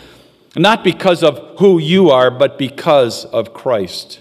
not 0.55 0.83
because 0.83 1.21
of 1.21 1.59
who 1.59 1.77
you 1.77 2.09
are, 2.09 2.31
but 2.31 2.57
because 2.57 3.23
of 3.25 3.53
Christ 3.53 4.19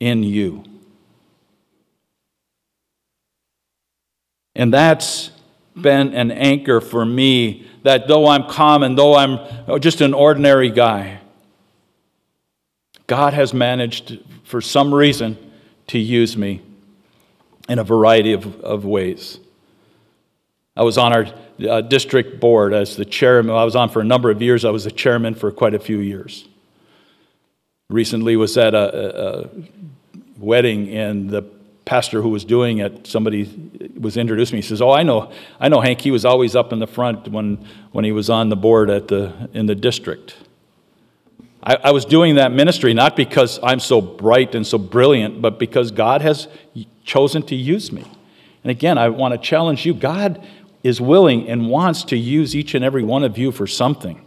in 0.00 0.22
you. 0.22 0.64
And 4.54 4.72
that's 4.72 5.30
been 5.80 6.14
an 6.14 6.30
anchor 6.30 6.80
for 6.80 7.04
me 7.04 7.66
that 7.82 8.08
though 8.08 8.26
I'm 8.26 8.44
common, 8.48 8.94
though 8.94 9.14
I'm 9.14 9.80
just 9.80 10.00
an 10.00 10.14
ordinary 10.14 10.70
guy, 10.70 11.20
God 13.06 13.32
has 13.32 13.52
managed, 13.54 14.18
for 14.44 14.60
some 14.60 14.94
reason, 14.94 15.36
to 15.88 15.98
use 15.98 16.36
me 16.36 16.62
in 17.68 17.78
a 17.78 17.84
variety 17.84 18.32
of, 18.32 18.60
of 18.60 18.84
ways. 18.84 19.40
I 20.76 20.82
was 20.82 20.96
on 20.96 21.12
our 21.12 21.26
uh, 21.68 21.80
district 21.80 22.40
board 22.40 22.72
as 22.72 22.96
the 22.96 23.04
chairman. 23.04 23.54
I 23.54 23.64
was 23.64 23.76
on 23.76 23.88
for 23.88 24.00
a 24.00 24.04
number 24.04 24.30
of 24.30 24.40
years. 24.40 24.64
I 24.64 24.70
was 24.70 24.84
the 24.84 24.90
chairman 24.90 25.34
for 25.34 25.50
quite 25.50 25.74
a 25.74 25.78
few 25.78 25.98
years. 25.98 26.48
Recently 27.88 28.36
was 28.36 28.56
at 28.56 28.74
a, 28.74 29.42
a 29.42 29.48
wedding, 30.38 30.86
in 30.86 31.26
the 31.26 31.42
pastor 31.84 32.22
who 32.22 32.28
was 32.28 32.44
doing 32.44 32.78
it, 32.78 33.06
somebody 33.06 33.48
was 33.98 34.16
introduced 34.16 34.52
me. 34.52 34.58
He 34.58 34.62
says, 34.62 34.80
"Oh, 34.80 34.90
I 34.90 35.02
know, 35.02 35.32
I 35.58 35.68
know 35.68 35.80
Hank. 35.80 36.00
He 36.00 36.10
was 36.10 36.24
always 36.24 36.54
up 36.54 36.72
in 36.72 36.78
the 36.78 36.86
front 36.86 37.28
when 37.28 37.64
when 37.92 38.04
he 38.04 38.12
was 38.12 38.30
on 38.30 38.48
the 38.48 38.56
board 38.56 38.90
at 38.90 39.08
the 39.08 39.48
in 39.52 39.66
the 39.66 39.74
district." 39.74 40.36
I, 41.62 41.76
I 41.84 41.90
was 41.90 42.04
doing 42.04 42.36
that 42.36 42.52
ministry 42.52 42.94
not 42.94 43.16
because 43.16 43.58
I'm 43.62 43.80
so 43.80 44.00
bright 44.00 44.54
and 44.54 44.66
so 44.66 44.78
brilliant, 44.78 45.42
but 45.42 45.58
because 45.58 45.90
God 45.90 46.22
has 46.22 46.48
chosen 47.04 47.42
to 47.44 47.54
use 47.54 47.92
me. 47.92 48.04
And 48.62 48.70
again, 48.70 48.98
I 48.98 49.08
want 49.08 49.32
to 49.32 49.38
challenge 49.38 49.84
you. 49.84 49.94
God 49.94 50.46
is 50.82 51.00
willing 51.00 51.48
and 51.48 51.68
wants 51.68 52.04
to 52.04 52.16
use 52.16 52.56
each 52.56 52.74
and 52.74 52.84
every 52.84 53.02
one 53.02 53.24
of 53.24 53.36
you 53.36 53.52
for 53.52 53.66
something 53.66 54.24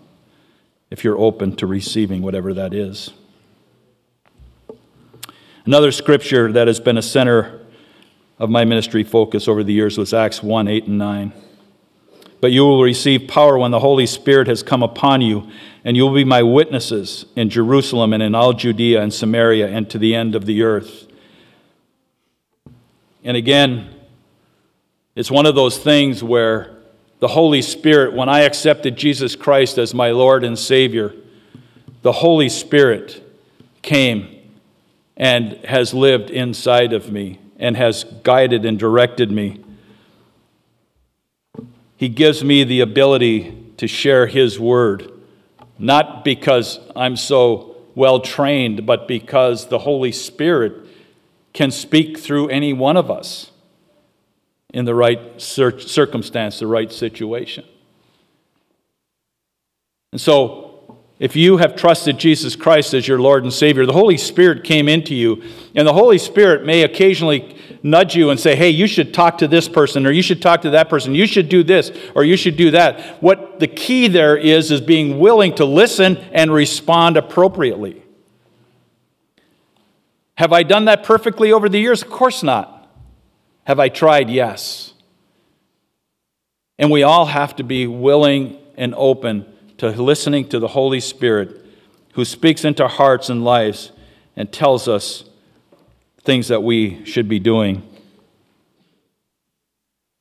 if 0.91 1.03
you're 1.03 1.17
open 1.17 1.55
to 1.55 1.65
receiving 1.65 2.21
whatever 2.21 2.53
that 2.53 2.73
is. 2.73 3.11
Another 5.65 5.93
scripture 5.93 6.51
that 6.51 6.67
has 6.67 6.81
been 6.81 6.97
a 6.97 7.01
center 7.01 7.61
of 8.37 8.49
my 8.49 8.65
ministry 8.65 9.03
focus 9.03 9.47
over 9.47 9.63
the 9.63 9.71
years 9.71 9.97
was 9.97 10.13
Acts 10.13 10.43
1 10.43 10.67
8 10.67 10.87
and 10.87 10.97
9. 10.97 11.33
But 12.41 12.51
you 12.51 12.63
will 12.63 12.83
receive 12.83 13.29
power 13.29 13.57
when 13.57 13.71
the 13.71 13.79
Holy 13.79 14.05
Spirit 14.05 14.47
has 14.47 14.61
come 14.61 14.83
upon 14.83 15.21
you, 15.21 15.49
and 15.85 15.95
you 15.95 16.03
will 16.03 16.13
be 16.13 16.25
my 16.25 16.43
witnesses 16.43 17.25
in 17.37 17.49
Jerusalem 17.49 18.11
and 18.11 18.21
in 18.21 18.35
all 18.35 18.51
Judea 18.51 19.01
and 19.01 19.13
Samaria 19.13 19.69
and 19.69 19.89
to 19.89 19.97
the 19.97 20.13
end 20.13 20.35
of 20.35 20.45
the 20.45 20.63
earth. 20.63 21.07
And 23.23 23.37
again, 23.37 23.95
it's 25.15 25.31
one 25.31 25.45
of 25.45 25.55
those 25.55 25.77
things 25.77 26.21
where 26.21 26.75
the 27.19 27.29
Holy 27.29 27.61
Spirit, 27.61 28.13
when 28.13 28.27
I 28.27 28.41
accepted 28.41 28.97
Jesus 28.97 29.37
Christ 29.37 29.77
as 29.77 29.93
my 29.93 30.11
Lord 30.11 30.43
and 30.43 30.59
Savior, 30.59 31.13
the 32.01 32.11
Holy 32.11 32.49
Spirit 32.49 33.23
came 33.81 34.32
and 35.15 35.53
has 35.65 35.93
lived 35.93 36.29
inside 36.29 36.93
of 36.93 37.11
me 37.11 37.39
and 37.57 37.77
has 37.77 38.03
guided 38.23 38.65
and 38.65 38.79
directed 38.79 39.31
me. 39.31 39.63
He 41.95 42.09
gives 42.09 42.43
me 42.43 42.63
the 42.63 42.81
ability 42.81 43.73
to 43.77 43.87
share 43.87 44.27
His 44.27 44.59
word, 44.59 45.11
not 45.77 46.25
because 46.25 46.79
I'm 46.95 47.15
so 47.15 47.77
well 47.95 48.19
trained, 48.19 48.85
but 48.85 49.07
because 49.07 49.67
the 49.67 49.79
Holy 49.79 50.11
Spirit 50.11 50.73
can 51.53 51.69
speak 51.71 52.17
through 52.17 52.49
any 52.49 52.73
one 52.73 52.97
of 52.97 53.11
us 53.11 53.51
in 54.73 54.85
the 54.85 54.95
right 54.95 55.39
circumstance, 55.39 56.59
the 56.59 56.67
right 56.67 56.91
situation. 56.91 57.63
And 60.11 60.19
so, 60.19 60.62
if 61.23 61.37
you 61.37 61.55
have 61.55 61.77
trusted 61.77 62.17
Jesus 62.17 62.53
Christ 62.53 62.93
as 62.93 63.07
your 63.07 63.17
Lord 63.17 63.43
and 63.43 63.53
Savior, 63.53 63.85
the 63.85 63.93
Holy 63.93 64.17
Spirit 64.17 64.65
came 64.65 64.89
into 64.89 65.15
you, 65.15 65.41
and 65.73 65.87
the 65.87 65.93
Holy 65.93 66.17
Spirit 66.17 66.65
may 66.65 66.83
occasionally 66.83 67.55
nudge 67.81 68.13
you 68.13 68.29
and 68.29 68.37
say, 68.37 68.57
hey, 68.57 68.69
you 68.69 68.87
should 68.87 69.13
talk 69.13 69.37
to 69.37 69.47
this 69.47 69.69
person, 69.69 70.05
or 70.05 70.11
you 70.11 70.21
should 70.21 70.41
talk 70.41 70.63
to 70.63 70.71
that 70.71 70.89
person, 70.89 71.15
you 71.15 71.25
should 71.25 71.47
do 71.47 71.63
this, 71.63 71.93
or 72.13 72.25
you 72.25 72.35
should 72.35 72.57
do 72.57 72.71
that. 72.71 73.23
What 73.23 73.61
the 73.61 73.67
key 73.67 74.09
there 74.09 74.35
is, 74.35 74.69
is 74.69 74.81
being 74.81 75.17
willing 75.17 75.55
to 75.55 75.63
listen 75.63 76.17
and 76.33 76.51
respond 76.51 77.15
appropriately. 77.15 78.03
Have 80.35 80.51
I 80.51 80.63
done 80.63 80.83
that 80.85 81.05
perfectly 81.05 81.53
over 81.53 81.69
the 81.69 81.79
years? 81.79 82.01
Of 82.01 82.09
course 82.09 82.43
not. 82.43 82.91
Have 83.63 83.79
I 83.79 83.87
tried? 83.87 84.29
Yes. 84.29 84.93
And 86.77 86.91
we 86.91 87.03
all 87.03 87.27
have 87.27 87.55
to 87.55 87.63
be 87.63 87.87
willing 87.87 88.57
and 88.75 88.93
open 88.97 89.52
to 89.83 90.01
listening 90.01 90.47
to 90.47 90.59
the 90.59 90.69
Holy 90.69 91.01
Spirit 91.01 91.59
who 92.13 92.23
speaks 92.23 92.63
into 92.63 92.87
hearts 92.87 93.29
and 93.29 93.43
lives 93.43 93.91
and 94.33 94.49
tells 94.49 94.87
us 94.87 95.25
things 96.21 96.47
that 96.47 96.63
we 96.63 97.03
should 97.03 97.27
be 97.27 97.37
doing. 97.37 97.83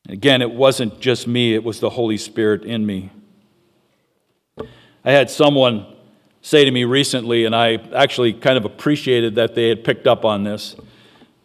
Again, 0.09 0.43
it 0.43 0.51
wasn't 0.51 0.99
just 0.99 1.29
me, 1.29 1.55
it 1.55 1.63
was 1.63 1.79
the 1.79 1.91
Holy 1.91 2.17
Spirit 2.17 2.65
in 2.65 2.85
me. 2.85 3.13
I 5.05 5.13
had 5.13 5.31
someone 5.31 5.87
say 6.41 6.65
to 6.65 6.71
me 6.73 6.83
recently, 6.83 7.45
and 7.45 7.55
I 7.55 7.75
actually 7.95 8.33
kind 8.33 8.57
of 8.59 8.65
appreciated 8.65 9.37
that 9.37 9.55
they 9.55 9.69
had 9.69 9.85
picked 9.85 10.09
up 10.09 10.25
on 10.25 10.43
this. 10.43 10.75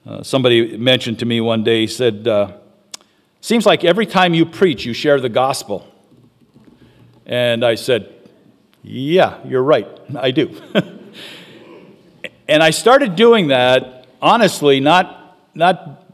Uh, 0.08 0.24
somebody 0.24 0.76
mentioned 0.76 1.20
to 1.20 1.28
me 1.28 1.40
one 1.40 1.64
day, 1.64 1.82
he 1.82 1.88
said, 1.88 2.28
uh, 2.28 2.54
Seems 3.42 3.68
like 3.68 3.86
every 3.86 4.08
time 4.08 4.34
you 4.34 4.44
preach, 4.44 4.86
you 4.86 4.94
share 4.94 5.22
the 5.22 5.30
gospel. 5.30 5.94
And 7.28 7.64
I 7.64 7.76
said, 7.76 8.12
Yeah, 8.82 9.38
you're 9.46 9.62
right. 9.62 9.88
I 10.16 10.32
do. 10.32 10.60
and 12.48 12.64
I 12.64 12.72
started 12.72 13.16
doing 13.16 13.50
that, 13.50 14.08
honestly, 14.22 14.80
not, 14.80 15.38
not 15.54 16.06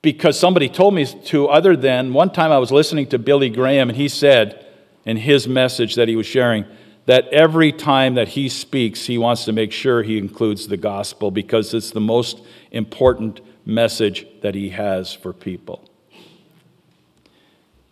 because 0.00 0.38
somebody 0.38 0.68
told 0.68 0.94
me 0.94 1.04
to, 1.04 1.48
other 1.48 1.76
than 1.76 2.12
one 2.14 2.30
time 2.30 2.52
I 2.52 2.58
was 2.58 2.70
listening 2.70 3.08
to 3.08 3.18
Billy 3.18 3.50
Graham, 3.50 3.90
and 3.90 3.96
he 3.96 4.08
said 4.08 4.64
in 5.04 5.16
his 5.16 5.48
message 5.48 5.96
that 5.96 6.06
he 6.06 6.14
was 6.14 6.26
sharing 6.26 6.64
that 7.06 7.26
every 7.28 7.72
time 7.72 8.14
that 8.14 8.28
he 8.28 8.48
speaks, 8.48 9.06
he 9.06 9.18
wants 9.18 9.44
to 9.46 9.52
make 9.52 9.72
sure 9.72 10.02
he 10.02 10.18
includes 10.18 10.68
the 10.68 10.76
gospel 10.76 11.30
because 11.30 11.74
it's 11.74 11.90
the 11.90 12.00
most 12.00 12.40
important 12.70 13.40
message 13.64 14.26
that 14.42 14.54
he 14.54 14.68
has 14.68 15.14
for 15.14 15.32
people. 15.32 15.82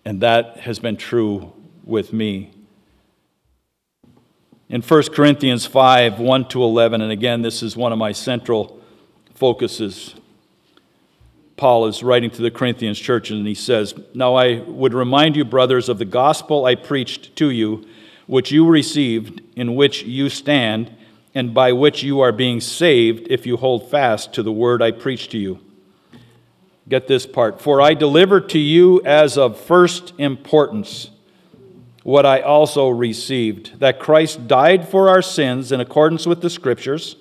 And 0.05 0.21
that 0.21 0.59
has 0.59 0.79
been 0.79 0.97
true 0.97 1.53
with 1.87 2.13
me. 2.13 2.51
In 4.69 4.83
1 4.83 5.03
Corinthians 5.15 5.65
5 5.65 6.19
1 6.19 6.49
to 6.49 6.63
11, 6.63 7.01
and 7.01 7.13
again, 7.13 7.43
this 7.43 7.63
is 7.63 7.77
one 7.77 7.93
of 7.93 7.99
my 7.99 8.13
central 8.13 8.81
focuses. 9.35 10.15
Paul 11.57 11.87
is 11.87 12.03
writing 12.03 12.31
to 12.33 12.43
the 12.43 12.51
Corinthians 12.51 12.99
church, 12.99 13.31
and 13.31 13.47
he 13.47 13.55
says, 13.55 13.95
Now 14.13 14.35
I 14.35 14.61
would 14.61 14.93
remind 14.93 15.37
you, 15.37 15.45
brothers, 15.45 15.89
of 15.89 15.99
the 15.99 16.05
gospel 16.05 16.67
I 16.67 16.75
preached 16.75 17.37
to 17.37 17.51
you, 17.51 17.87
which 18.27 18.51
you 18.51 18.67
received, 18.69 19.41
in 19.55 19.77
which 19.77 20.03
you 20.03 20.29
stand, 20.29 20.91
and 21.35 21.55
by 21.55 21.73
which 21.73 22.03
you 22.03 22.21
are 22.21 22.33
being 22.33 22.61
saved 22.61 23.29
if 23.31 23.47
you 23.47 23.57
hold 23.57 23.89
fast 23.91 24.35
to 24.35 24.43
the 24.43 24.53
word 24.53 24.83
I 24.83 24.91
preached 24.91 25.31
to 25.31 25.39
you. 25.39 25.61
Get 26.89 27.07
this 27.07 27.25
part. 27.25 27.61
For 27.61 27.81
I 27.81 27.95
delivered 27.95 28.49
to 28.51 28.59
you 28.59 29.01
as 29.05 29.39
of 29.39 29.59
first 29.59 30.13
importance 30.19 31.11
what 32.07 32.25
I 32.25 32.41
also 32.41 32.89
received 32.89 33.81
that 33.81 33.99
Christ 33.99 34.47
died 34.47 34.89
for 34.89 35.09
our 35.09 35.21
sins 35.21 35.73
in 35.73 35.81
accordance 35.81 36.25
with 36.25 36.41
the 36.41 36.49
Scriptures, 36.49 37.17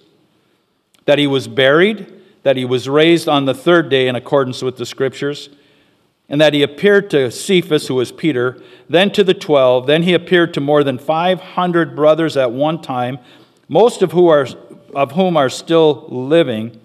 that 1.06 1.18
he 1.18 1.26
was 1.26 1.48
buried, 1.48 2.14
that 2.44 2.56
he 2.56 2.66
was 2.66 2.88
raised 2.88 3.28
on 3.28 3.46
the 3.46 3.56
third 3.56 3.90
day 3.90 4.08
in 4.08 4.16
accordance 4.16 4.62
with 4.62 4.78
the 4.78 4.86
Scriptures, 4.86 5.50
and 6.30 6.40
that 6.40 6.54
he 6.54 6.62
appeared 6.62 7.10
to 7.10 7.32
Cephas, 7.32 7.88
who 7.88 7.96
was 7.96 8.12
Peter, 8.12 8.62
then 8.88 9.10
to 9.14 9.24
the 9.24 9.34
twelve, 9.34 9.88
then 9.88 10.04
he 10.04 10.14
appeared 10.14 10.54
to 10.54 10.62
more 10.62 10.84
than 10.84 11.00
500 11.00 11.96
brothers 11.96 12.38
at 12.38 12.52
one 12.52 12.80
time, 12.80 13.18
most 13.68 14.04
of, 14.04 14.12
who 14.12 14.28
are, 14.28 14.46
of 14.94 15.14
whom 15.14 15.36
are 15.36 15.50
still 15.50 16.06
living, 16.10 16.80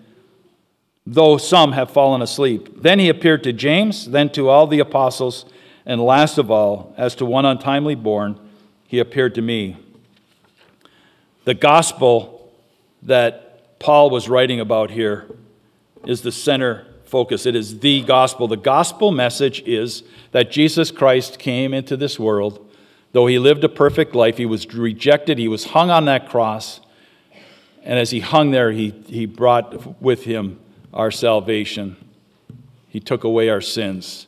though 1.06 1.36
some 1.36 1.72
have 1.72 1.90
fallen 1.90 2.22
asleep. 2.22 2.80
Then 2.80 2.98
he 2.98 3.10
appeared 3.10 3.44
to 3.44 3.52
James, 3.52 4.08
then 4.10 4.30
to 4.30 4.48
all 4.48 4.66
the 4.66 4.80
apostles. 4.80 5.44
And 5.86 6.00
last 6.00 6.38
of 6.38 6.50
all, 6.50 6.94
as 6.96 7.14
to 7.16 7.26
one 7.26 7.44
untimely 7.44 7.94
born, 7.94 8.38
he 8.86 8.98
appeared 8.98 9.34
to 9.36 9.42
me. 9.42 9.76
The 11.44 11.54
gospel 11.54 12.52
that 13.02 13.78
Paul 13.78 14.10
was 14.10 14.28
writing 14.28 14.60
about 14.60 14.90
here 14.90 15.26
is 16.04 16.22
the 16.22 16.32
center 16.32 16.86
focus. 17.04 17.46
It 17.46 17.56
is 17.56 17.80
the 17.80 18.02
gospel. 18.02 18.46
The 18.46 18.56
gospel 18.56 19.10
message 19.10 19.62
is 19.62 20.02
that 20.32 20.50
Jesus 20.50 20.90
Christ 20.90 21.38
came 21.38 21.72
into 21.72 21.96
this 21.96 22.18
world. 22.18 22.66
Though 23.12 23.26
he 23.26 23.38
lived 23.38 23.64
a 23.64 23.68
perfect 23.68 24.14
life, 24.14 24.36
he 24.36 24.46
was 24.46 24.72
rejected, 24.72 25.38
he 25.38 25.48
was 25.48 25.66
hung 25.66 25.90
on 25.90 26.04
that 26.04 26.28
cross. 26.28 26.80
And 27.82 27.98
as 27.98 28.10
he 28.10 28.20
hung 28.20 28.50
there, 28.50 28.70
he, 28.70 28.90
he 29.06 29.26
brought 29.26 30.00
with 30.00 30.24
him 30.24 30.60
our 30.92 31.10
salvation. 31.10 31.96
He 32.88 33.00
took 33.00 33.24
away 33.24 33.48
our 33.48 33.60
sins 33.60 34.26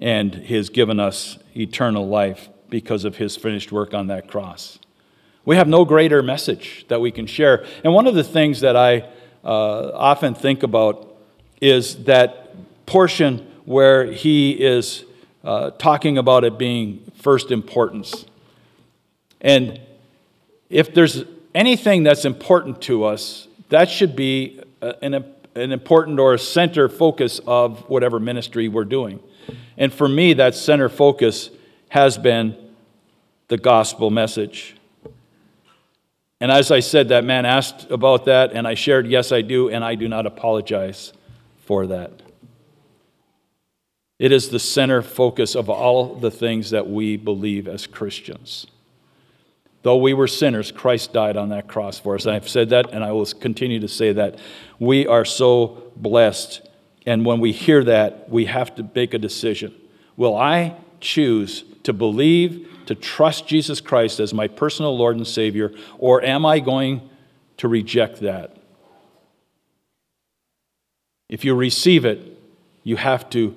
and 0.00 0.34
He 0.34 0.54
has 0.56 0.70
given 0.70 0.98
us 0.98 1.38
eternal 1.56 2.08
life 2.08 2.48
because 2.68 3.04
of 3.04 3.16
His 3.16 3.36
finished 3.36 3.70
work 3.70 3.94
on 3.94 4.08
that 4.08 4.26
cross. 4.28 4.78
We 5.44 5.56
have 5.56 5.68
no 5.68 5.84
greater 5.84 6.22
message 6.22 6.86
that 6.88 7.00
we 7.00 7.12
can 7.12 7.26
share. 7.26 7.64
And 7.84 7.94
one 7.94 8.06
of 8.06 8.14
the 8.14 8.24
things 8.24 8.60
that 8.60 8.76
I 8.76 9.08
uh, 9.44 9.92
often 9.94 10.34
think 10.34 10.62
about 10.62 11.16
is 11.60 12.04
that 12.04 12.54
portion 12.86 13.38
where 13.64 14.10
He 14.10 14.52
is 14.52 15.04
uh, 15.44 15.70
talking 15.70 16.18
about 16.18 16.44
it 16.44 16.58
being 16.58 17.10
first 17.14 17.50
importance. 17.50 18.24
And 19.40 19.80
if 20.68 20.92
there's 20.94 21.24
anything 21.54 22.02
that's 22.02 22.24
important 22.24 22.82
to 22.82 23.04
us, 23.04 23.48
that 23.70 23.90
should 23.90 24.14
be 24.16 24.60
a, 24.82 25.04
an 25.04 25.72
important 25.72 26.18
or 26.20 26.34
a 26.34 26.38
center 26.38 26.88
focus 26.88 27.40
of 27.46 27.88
whatever 27.88 28.20
ministry 28.20 28.68
we're 28.68 28.84
doing. 28.84 29.20
And 29.76 29.92
for 29.92 30.08
me, 30.08 30.34
that 30.34 30.54
center 30.54 30.88
focus 30.88 31.50
has 31.90 32.18
been 32.18 32.56
the 33.48 33.56
gospel 33.56 34.10
message. 34.10 34.76
And 36.40 36.50
as 36.50 36.70
I 36.70 36.80
said, 36.80 37.08
that 37.08 37.24
man 37.24 37.44
asked 37.44 37.90
about 37.90 38.24
that, 38.24 38.52
and 38.52 38.66
I 38.66 38.74
shared, 38.74 39.06
yes, 39.06 39.32
I 39.32 39.42
do, 39.42 39.68
and 39.68 39.84
I 39.84 39.94
do 39.94 40.08
not 40.08 40.24
apologize 40.24 41.12
for 41.66 41.86
that. 41.88 42.22
It 44.18 44.32
is 44.32 44.50
the 44.50 44.58
center 44.58 45.02
focus 45.02 45.54
of 45.54 45.68
all 45.68 46.14
the 46.14 46.30
things 46.30 46.70
that 46.70 46.88
we 46.88 47.16
believe 47.16 47.66
as 47.66 47.86
Christians. 47.86 48.66
Though 49.82 49.96
we 49.96 50.12
were 50.12 50.26
sinners, 50.26 50.70
Christ 50.70 51.12
died 51.12 51.38
on 51.38 51.48
that 51.50 51.66
cross 51.66 51.98
for 51.98 52.14
us. 52.14 52.26
And 52.26 52.34
I've 52.34 52.48
said 52.48 52.68
that, 52.70 52.92
and 52.92 53.02
I 53.02 53.12
will 53.12 53.24
continue 53.24 53.80
to 53.80 53.88
say 53.88 54.12
that. 54.12 54.38
We 54.78 55.06
are 55.06 55.24
so 55.24 55.90
blessed. 55.96 56.60
And 57.06 57.24
when 57.24 57.40
we 57.40 57.52
hear 57.52 57.82
that, 57.84 58.28
we 58.28 58.44
have 58.46 58.74
to 58.76 58.88
make 58.94 59.14
a 59.14 59.18
decision. 59.18 59.74
Will 60.16 60.36
I 60.36 60.76
choose 61.00 61.64
to 61.82 61.92
believe, 61.92 62.68
to 62.86 62.94
trust 62.94 63.46
Jesus 63.46 63.80
Christ 63.80 64.20
as 64.20 64.34
my 64.34 64.48
personal 64.48 64.96
Lord 64.96 65.16
and 65.16 65.26
Savior, 65.26 65.72
or 65.98 66.22
am 66.22 66.44
I 66.44 66.60
going 66.60 67.08
to 67.56 67.68
reject 67.68 68.20
that? 68.20 68.56
If 71.28 71.44
you 71.44 71.54
receive 71.54 72.04
it, 72.04 72.38
you 72.82 72.96
have 72.96 73.30
to 73.30 73.54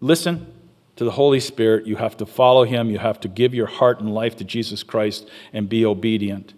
listen 0.00 0.52
to 0.96 1.04
the 1.04 1.12
Holy 1.12 1.40
Spirit. 1.40 1.86
You 1.86 1.96
have 1.96 2.16
to 2.18 2.26
follow 2.26 2.64
Him. 2.64 2.90
You 2.90 2.98
have 2.98 3.20
to 3.20 3.28
give 3.28 3.54
your 3.54 3.66
heart 3.66 4.00
and 4.00 4.12
life 4.12 4.36
to 4.36 4.44
Jesus 4.44 4.82
Christ 4.82 5.28
and 5.52 5.68
be 5.68 5.86
obedient. 5.86 6.52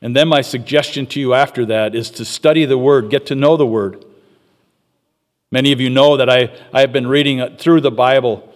And 0.00 0.14
then, 0.14 0.28
my 0.28 0.42
suggestion 0.42 1.06
to 1.08 1.20
you 1.20 1.34
after 1.34 1.66
that 1.66 1.94
is 1.94 2.10
to 2.12 2.24
study 2.24 2.64
the 2.64 2.78
Word, 2.78 3.10
get 3.10 3.26
to 3.26 3.34
know 3.34 3.56
the 3.56 3.66
Word. 3.66 4.04
Many 5.50 5.72
of 5.72 5.80
you 5.80 5.88
know 5.88 6.18
that 6.18 6.28
I, 6.28 6.54
I 6.72 6.80
have 6.80 6.92
been 6.92 7.06
reading 7.06 7.56
through 7.56 7.80
the 7.80 7.90
Bible 7.90 8.52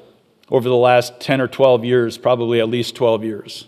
over 0.51 0.69
the 0.69 0.77
last 0.77 1.21
10 1.21 1.41
or 1.41 1.49
12 1.49 1.85
years, 1.85 2.19
probably 2.19 2.61
at 2.61 2.69
least 2.69 2.95
12 2.95 3.25
years. 3.25 3.67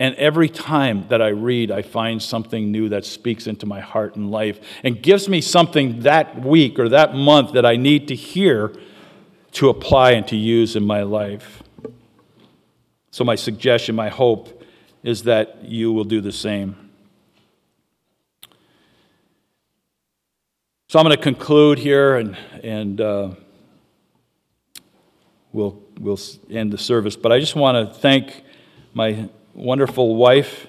And 0.00 0.14
every 0.16 0.48
time 0.48 1.06
that 1.08 1.22
I 1.22 1.28
read, 1.28 1.70
I 1.70 1.82
find 1.82 2.22
something 2.22 2.70
new 2.70 2.88
that 2.88 3.04
speaks 3.04 3.46
into 3.46 3.66
my 3.66 3.80
heart 3.80 4.16
and 4.16 4.30
life 4.30 4.60
and 4.82 5.00
gives 5.00 5.28
me 5.28 5.40
something 5.40 6.00
that 6.00 6.44
week 6.44 6.78
or 6.78 6.88
that 6.88 7.14
month 7.14 7.52
that 7.52 7.66
I 7.66 7.76
need 7.76 8.08
to 8.08 8.14
hear 8.14 8.72
to 9.52 9.68
apply 9.68 10.12
and 10.12 10.26
to 10.28 10.36
use 10.36 10.76
in 10.76 10.84
my 10.84 11.02
life. 11.02 11.62
So, 13.10 13.24
my 13.24 13.34
suggestion, 13.34 13.96
my 13.96 14.08
hope 14.08 14.62
is 15.02 15.24
that 15.24 15.64
you 15.64 15.92
will 15.92 16.04
do 16.04 16.20
the 16.20 16.32
same. 16.32 16.87
So, 20.90 20.98
I'm 20.98 21.04
going 21.04 21.14
to 21.14 21.22
conclude 21.22 21.78
here 21.78 22.16
and, 22.16 22.34
and 22.64 22.98
uh, 22.98 23.32
we'll, 25.52 25.82
we'll 26.00 26.18
end 26.48 26.72
the 26.72 26.78
service. 26.78 27.14
But 27.14 27.30
I 27.30 27.40
just 27.40 27.54
want 27.54 27.76
to 27.76 27.94
thank 27.94 28.42
my 28.94 29.28
wonderful 29.52 30.16
wife, 30.16 30.66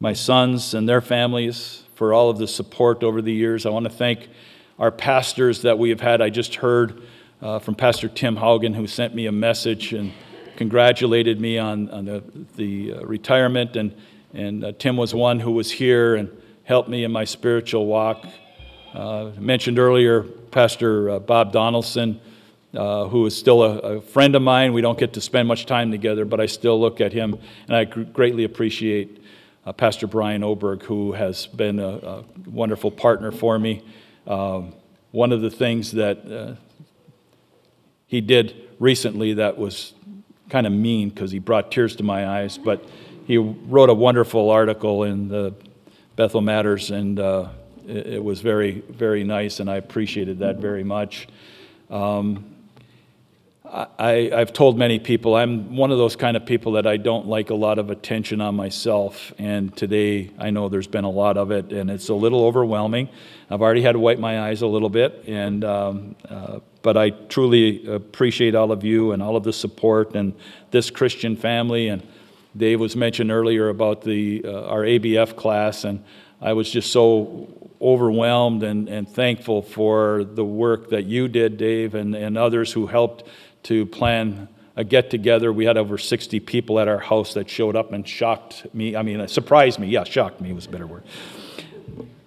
my 0.00 0.14
sons, 0.14 0.72
and 0.72 0.88
their 0.88 1.02
families 1.02 1.82
for 1.96 2.14
all 2.14 2.30
of 2.30 2.38
the 2.38 2.48
support 2.48 3.04
over 3.04 3.20
the 3.20 3.30
years. 3.34 3.66
I 3.66 3.68
want 3.68 3.84
to 3.84 3.90
thank 3.90 4.30
our 4.78 4.90
pastors 4.90 5.60
that 5.60 5.78
we 5.78 5.90
have 5.90 6.00
had. 6.00 6.22
I 6.22 6.30
just 6.30 6.54
heard 6.54 7.02
uh, 7.42 7.58
from 7.58 7.74
Pastor 7.74 8.08
Tim 8.08 8.38
Haugen, 8.38 8.74
who 8.74 8.86
sent 8.86 9.14
me 9.14 9.26
a 9.26 9.32
message 9.32 9.92
and 9.92 10.14
congratulated 10.56 11.38
me 11.38 11.58
on, 11.58 11.90
on 11.90 12.06
the, 12.06 12.24
the 12.56 12.94
uh, 12.94 13.00
retirement. 13.04 13.76
And, 13.76 13.94
and 14.32 14.64
uh, 14.64 14.72
Tim 14.78 14.96
was 14.96 15.14
one 15.14 15.40
who 15.40 15.52
was 15.52 15.72
here 15.72 16.14
and 16.14 16.34
helped 16.64 16.88
me 16.88 17.04
in 17.04 17.12
my 17.12 17.24
spiritual 17.24 17.84
walk. 17.84 18.24
Uh, 18.92 19.30
mentioned 19.38 19.78
earlier 19.78 20.22
Pastor 20.22 21.10
uh, 21.10 21.18
Bob 21.18 21.52
Donaldson, 21.52 22.20
uh, 22.74 23.08
who 23.08 23.24
is 23.24 23.34
still 23.36 23.62
a, 23.62 23.78
a, 23.78 24.00
friend 24.02 24.34
of 24.34 24.42
mine. 24.42 24.74
We 24.74 24.82
don't 24.82 24.98
get 24.98 25.14
to 25.14 25.20
spend 25.20 25.48
much 25.48 25.64
time 25.64 25.90
together, 25.90 26.24
but 26.24 26.40
I 26.40 26.46
still 26.46 26.78
look 26.78 27.00
at 27.00 27.12
him, 27.12 27.38
and 27.68 27.76
I 27.76 27.84
greatly 27.84 28.44
appreciate 28.44 29.22
Pastor 29.76 30.06
Brian 30.06 30.42
Oberg, 30.42 30.82
who 30.82 31.12
has 31.12 31.46
been 31.46 31.78
a, 31.78 31.88
a 31.88 32.24
wonderful 32.46 32.90
partner 32.90 33.30
for 33.30 33.58
me. 33.58 33.82
Um, 34.26 34.74
one 35.10 35.32
of 35.32 35.40
the 35.40 35.50
things 35.50 35.92
that 35.92 36.58
he 38.06 38.20
did 38.20 38.68
recently 38.78 39.32
that 39.34 39.56
was 39.56 39.94
kind 40.50 40.66
of 40.66 40.72
mean 40.72 41.08
because 41.08 41.30
he 41.30 41.38
brought 41.38 41.72
tears 41.72 41.96
to 41.96 42.02
my 42.02 42.28
eyes, 42.28 42.58
but 42.58 42.84
he 43.26 43.38
wrote 43.38 43.88
a 43.88 43.94
wonderful 43.94 44.50
article 44.50 45.04
in 45.04 45.28
the 45.28 45.54
Bethel 46.14 46.42
Matters, 46.42 46.90
and 46.90 47.18
uh, 47.18 47.48
it, 47.88 48.22
was 48.22 48.40
very, 48.40 48.80
very 48.88 49.24
nice, 49.24 49.60
and 49.60 49.70
I 49.70 49.76
appreciated 49.76 50.40
that 50.40 50.56
very 50.56 50.84
much. 50.84 51.28
Um, 51.90 52.52
I, 53.72 54.30
have 54.32 54.52
told 54.52 54.76
many 54.76 54.98
people 54.98 55.34
I'm 55.34 55.76
one 55.76 55.90
of 55.90 55.96
those 55.96 56.14
kind 56.14 56.36
of 56.36 56.44
people 56.44 56.72
that 56.72 56.86
I 56.86 56.98
don't 56.98 57.26
like 57.26 57.48
a 57.48 57.54
lot 57.54 57.78
of 57.78 57.88
attention 57.88 58.42
on 58.42 58.54
myself. 58.54 59.32
And 59.38 59.74
today 59.74 60.30
I 60.38 60.50
know 60.50 60.68
there's 60.68 60.86
been 60.86 61.04
a 61.04 61.10
lot 61.10 61.38
of 61.38 61.50
it, 61.50 61.72
and 61.72 61.90
it's 61.90 62.10
a 62.10 62.14
little 62.14 62.44
overwhelming. 62.44 63.08
I've 63.50 63.62
already 63.62 63.80
had 63.80 63.92
to 63.92 63.98
wipe 63.98 64.18
my 64.18 64.42
eyes 64.42 64.60
a 64.60 64.66
little 64.66 64.90
bit, 64.90 65.24
and 65.26 65.64
um, 65.64 66.16
uh, 66.28 66.60
but 66.82 66.98
I 66.98 67.10
truly 67.10 67.86
appreciate 67.86 68.54
all 68.54 68.72
of 68.72 68.84
you 68.84 69.12
and 69.12 69.22
all 69.22 69.36
of 69.36 69.44
the 69.44 69.52
support 69.52 70.14
and 70.14 70.34
this 70.70 70.90
Christian 70.90 71.36
family. 71.36 71.88
And 71.88 72.06
Dave 72.54 72.78
was 72.78 72.94
mentioned 72.94 73.30
earlier 73.30 73.70
about 73.70 74.02
the 74.02 74.42
uh, 74.44 74.66
our 74.66 74.82
ABF 74.82 75.34
class, 75.36 75.84
and 75.84 76.04
I 76.42 76.52
was 76.52 76.70
just 76.70 76.92
so 76.92 77.48
overwhelmed 77.82 78.62
and, 78.62 78.88
and 78.88 79.08
thankful 79.08 79.62
for 79.62 80.24
the 80.24 80.44
work 80.44 80.90
that 80.90 81.04
you 81.04 81.28
did, 81.28 81.56
Dave, 81.56 81.94
and, 81.94 82.14
and 82.14 82.38
others 82.38 82.72
who 82.72 82.86
helped 82.86 83.24
to 83.64 83.86
plan 83.86 84.48
a 84.76 84.84
get 84.84 85.10
together. 85.10 85.52
We 85.52 85.64
had 85.64 85.76
over 85.76 85.98
60 85.98 86.40
people 86.40 86.78
at 86.78 86.88
our 86.88 86.98
house 86.98 87.34
that 87.34 87.50
showed 87.50 87.76
up 87.76 87.92
and 87.92 88.08
shocked 88.08 88.72
me. 88.74 88.96
I 88.96 89.02
mean, 89.02 89.26
surprised 89.28 89.78
me. 89.78 89.88
Yeah, 89.88 90.04
shocked 90.04 90.40
me 90.40 90.52
was 90.52 90.66
a 90.66 90.70
better 90.70 90.86
word. 90.86 91.04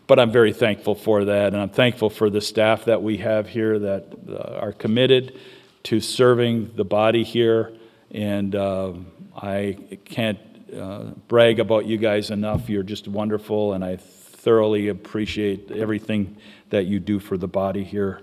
But 0.07 0.19
I'm 0.19 0.31
very 0.31 0.53
thankful 0.53 0.93
for 0.93 1.25
that, 1.25 1.53
and 1.53 1.57
I'm 1.57 1.69
thankful 1.69 2.11
for 2.11 2.29
the 2.29 2.41
staff 2.41 2.85
that 2.85 3.01
we 3.01 3.17
have 3.17 3.47
here 3.47 3.79
that 3.79 4.05
uh, 4.29 4.59
are 4.59 4.71
committed 4.71 5.39
to 5.83 5.99
serving 5.99 6.75
the 6.75 6.85
body 6.85 7.23
here. 7.23 7.73
And 8.11 8.53
uh, 8.55 8.93
I 9.35 9.97
can't 10.05 10.39
uh, 10.77 11.05
brag 11.27 11.59
about 11.59 11.87
you 11.87 11.97
guys 11.97 12.29
enough. 12.29 12.69
You're 12.69 12.83
just 12.83 13.07
wonderful, 13.07 13.73
and 13.73 13.83
I 13.83 13.97
thoroughly 14.45 14.89
appreciate 14.89 15.71
everything 15.71 16.37
that 16.69 16.85
you 16.85 16.99
do 16.99 17.17
for 17.17 17.35
the 17.35 17.47
body 17.47 17.83
here. 17.83 18.21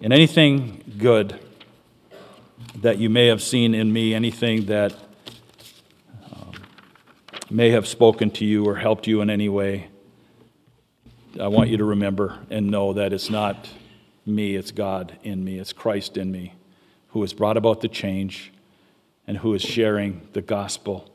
And 0.00 0.10
anything 0.10 0.82
good 0.96 1.38
that 2.76 2.96
you 2.96 3.10
may 3.10 3.26
have 3.26 3.42
seen 3.42 3.74
in 3.74 3.92
me, 3.92 4.14
anything 4.14 4.64
that 4.66 4.94
um, 6.32 6.52
may 7.50 7.72
have 7.72 7.86
spoken 7.86 8.30
to 8.30 8.46
you 8.46 8.64
or 8.64 8.76
helped 8.76 9.06
you 9.06 9.20
in 9.20 9.28
any 9.28 9.50
way, 9.50 9.88
I 11.38 11.48
want 11.48 11.68
you 11.68 11.76
to 11.76 11.84
remember 11.84 12.38
and 12.48 12.70
know 12.70 12.94
that 12.94 13.12
it's 13.12 13.28
not 13.28 13.68
me, 14.24 14.56
it's 14.56 14.70
God 14.70 15.18
in 15.22 15.44
me, 15.44 15.58
it's 15.58 15.74
Christ 15.74 16.16
in 16.16 16.32
me 16.32 16.54
who 17.08 17.20
has 17.20 17.34
brought 17.34 17.58
about 17.58 17.82
the 17.82 17.88
change 17.88 18.50
and 19.26 19.36
who 19.36 19.52
is 19.52 19.60
sharing 19.60 20.26
the 20.32 20.40
gospel 20.40 21.12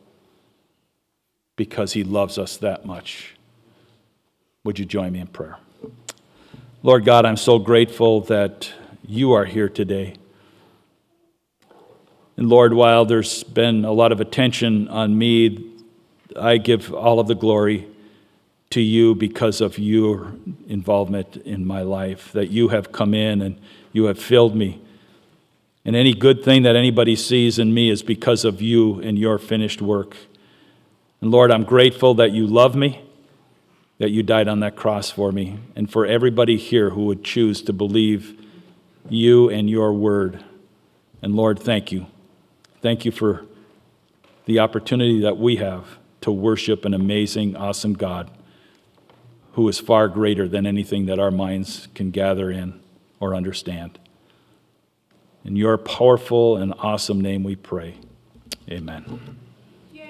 because 1.56 1.94
he 1.94 2.04
loves 2.04 2.38
us 2.38 2.58
that 2.58 2.86
much. 2.86 3.34
Would 4.66 4.80
you 4.80 4.86
join 4.86 5.12
me 5.12 5.20
in 5.20 5.28
prayer? 5.28 5.58
Lord 6.84 7.04
God, 7.04 7.26
I'm 7.26 7.36
so 7.36 7.60
grateful 7.60 8.22
that 8.22 8.72
you 9.06 9.34
are 9.34 9.44
here 9.44 9.68
today. 9.68 10.16
And 12.38 12.48
Lord, 12.48 12.74
while 12.74 13.04
there's 13.04 13.44
been 13.44 13.84
a 13.84 13.92
lot 13.92 14.14
of 14.14 14.22
attention 14.22 14.88
on 14.88 15.18
me, 15.18 15.70
I 16.40 16.60
give 16.60 16.94
all 16.94 17.20
of 17.20 17.28
the 17.28 17.36
glory 17.36 17.88
to 18.70 18.80
you 18.80 19.16
because 19.16 19.60
of 19.60 19.78
your 19.78 20.32
involvement 20.70 21.36
in 21.36 21.66
my 21.66 21.82
life, 21.82 22.32
that 22.32 22.50
you 22.50 22.70
have 22.70 22.94
come 22.94 23.14
in 23.14 23.42
and 23.42 23.60
you 23.92 24.06
have 24.06 24.18
filled 24.18 24.56
me. 24.56 24.82
And 25.84 25.94
any 25.94 26.14
good 26.14 26.42
thing 26.42 26.64
that 26.64 26.78
anybody 26.78 27.18
sees 27.18 27.60
in 27.60 27.74
me 27.74 27.90
is 27.90 28.02
because 28.02 28.46
of 28.46 28.62
you 28.62 29.02
and 29.02 29.20
your 29.20 29.40
finished 29.40 29.82
work. 29.82 30.16
And 31.20 31.32
Lord, 31.32 31.52
I'm 31.52 31.66
grateful 31.66 32.14
that 32.14 32.32
you 32.32 32.48
love 32.48 32.76
me, 32.76 33.02
that 34.04 34.10
you 34.10 34.22
died 34.22 34.50
on 34.50 34.60
that 34.60 34.76
cross 34.76 35.10
for 35.10 35.32
me, 35.32 35.58
and 35.78 35.90
for 35.90 36.06
everybody 36.06 36.58
here 36.58 36.90
who 36.90 37.06
would 37.06 37.24
choose 37.24 37.62
to 37.62 37.72
believe 37.72 38.38
you 39.08 39.50
and 39.50 39.70
your 39.70 39.94
word. 39.94 40.44
And 41.22 41.38
Lord, 41.38 41.58
thank 41.58 41.90
you. 41.90 42.08
Thank 42.82 43.06
you 43.06 43.14
for 43.14 43.46
the 44.44 44.60
opportunity 44.60 45.22
that 45.22 45.38
we 45.38 45.56
have 45.56 45.86
to 46.20 46.34
worship 46.34 46.84
an 46.84 46.94
amazing, 46.94 47.56
awesome 47.56 47.94
God 47.94 48.30
who 49.54 49.70
is 49.70 49.80
far 49.80 50.10
greater 50.10 50.50
than 50.50 50.66
anything 50.66 51.06
that 51.06 51.18
our 51.18 51.32
minds 51.32 51.88
can 51.96 52.12
gather 52.12 52.52
in 52.52 52.82
or 53.22 53.34
understand. 53.34 54.00
In 55.46 55.56
your 55.56 55.78
powerful 55.78 56.58
and 56.58 56.74
awesome 56.80 57.22
name 57.22 57.46
we 57.46 57.56
pray. 57.56 57.96
Amen. 58.70 59.38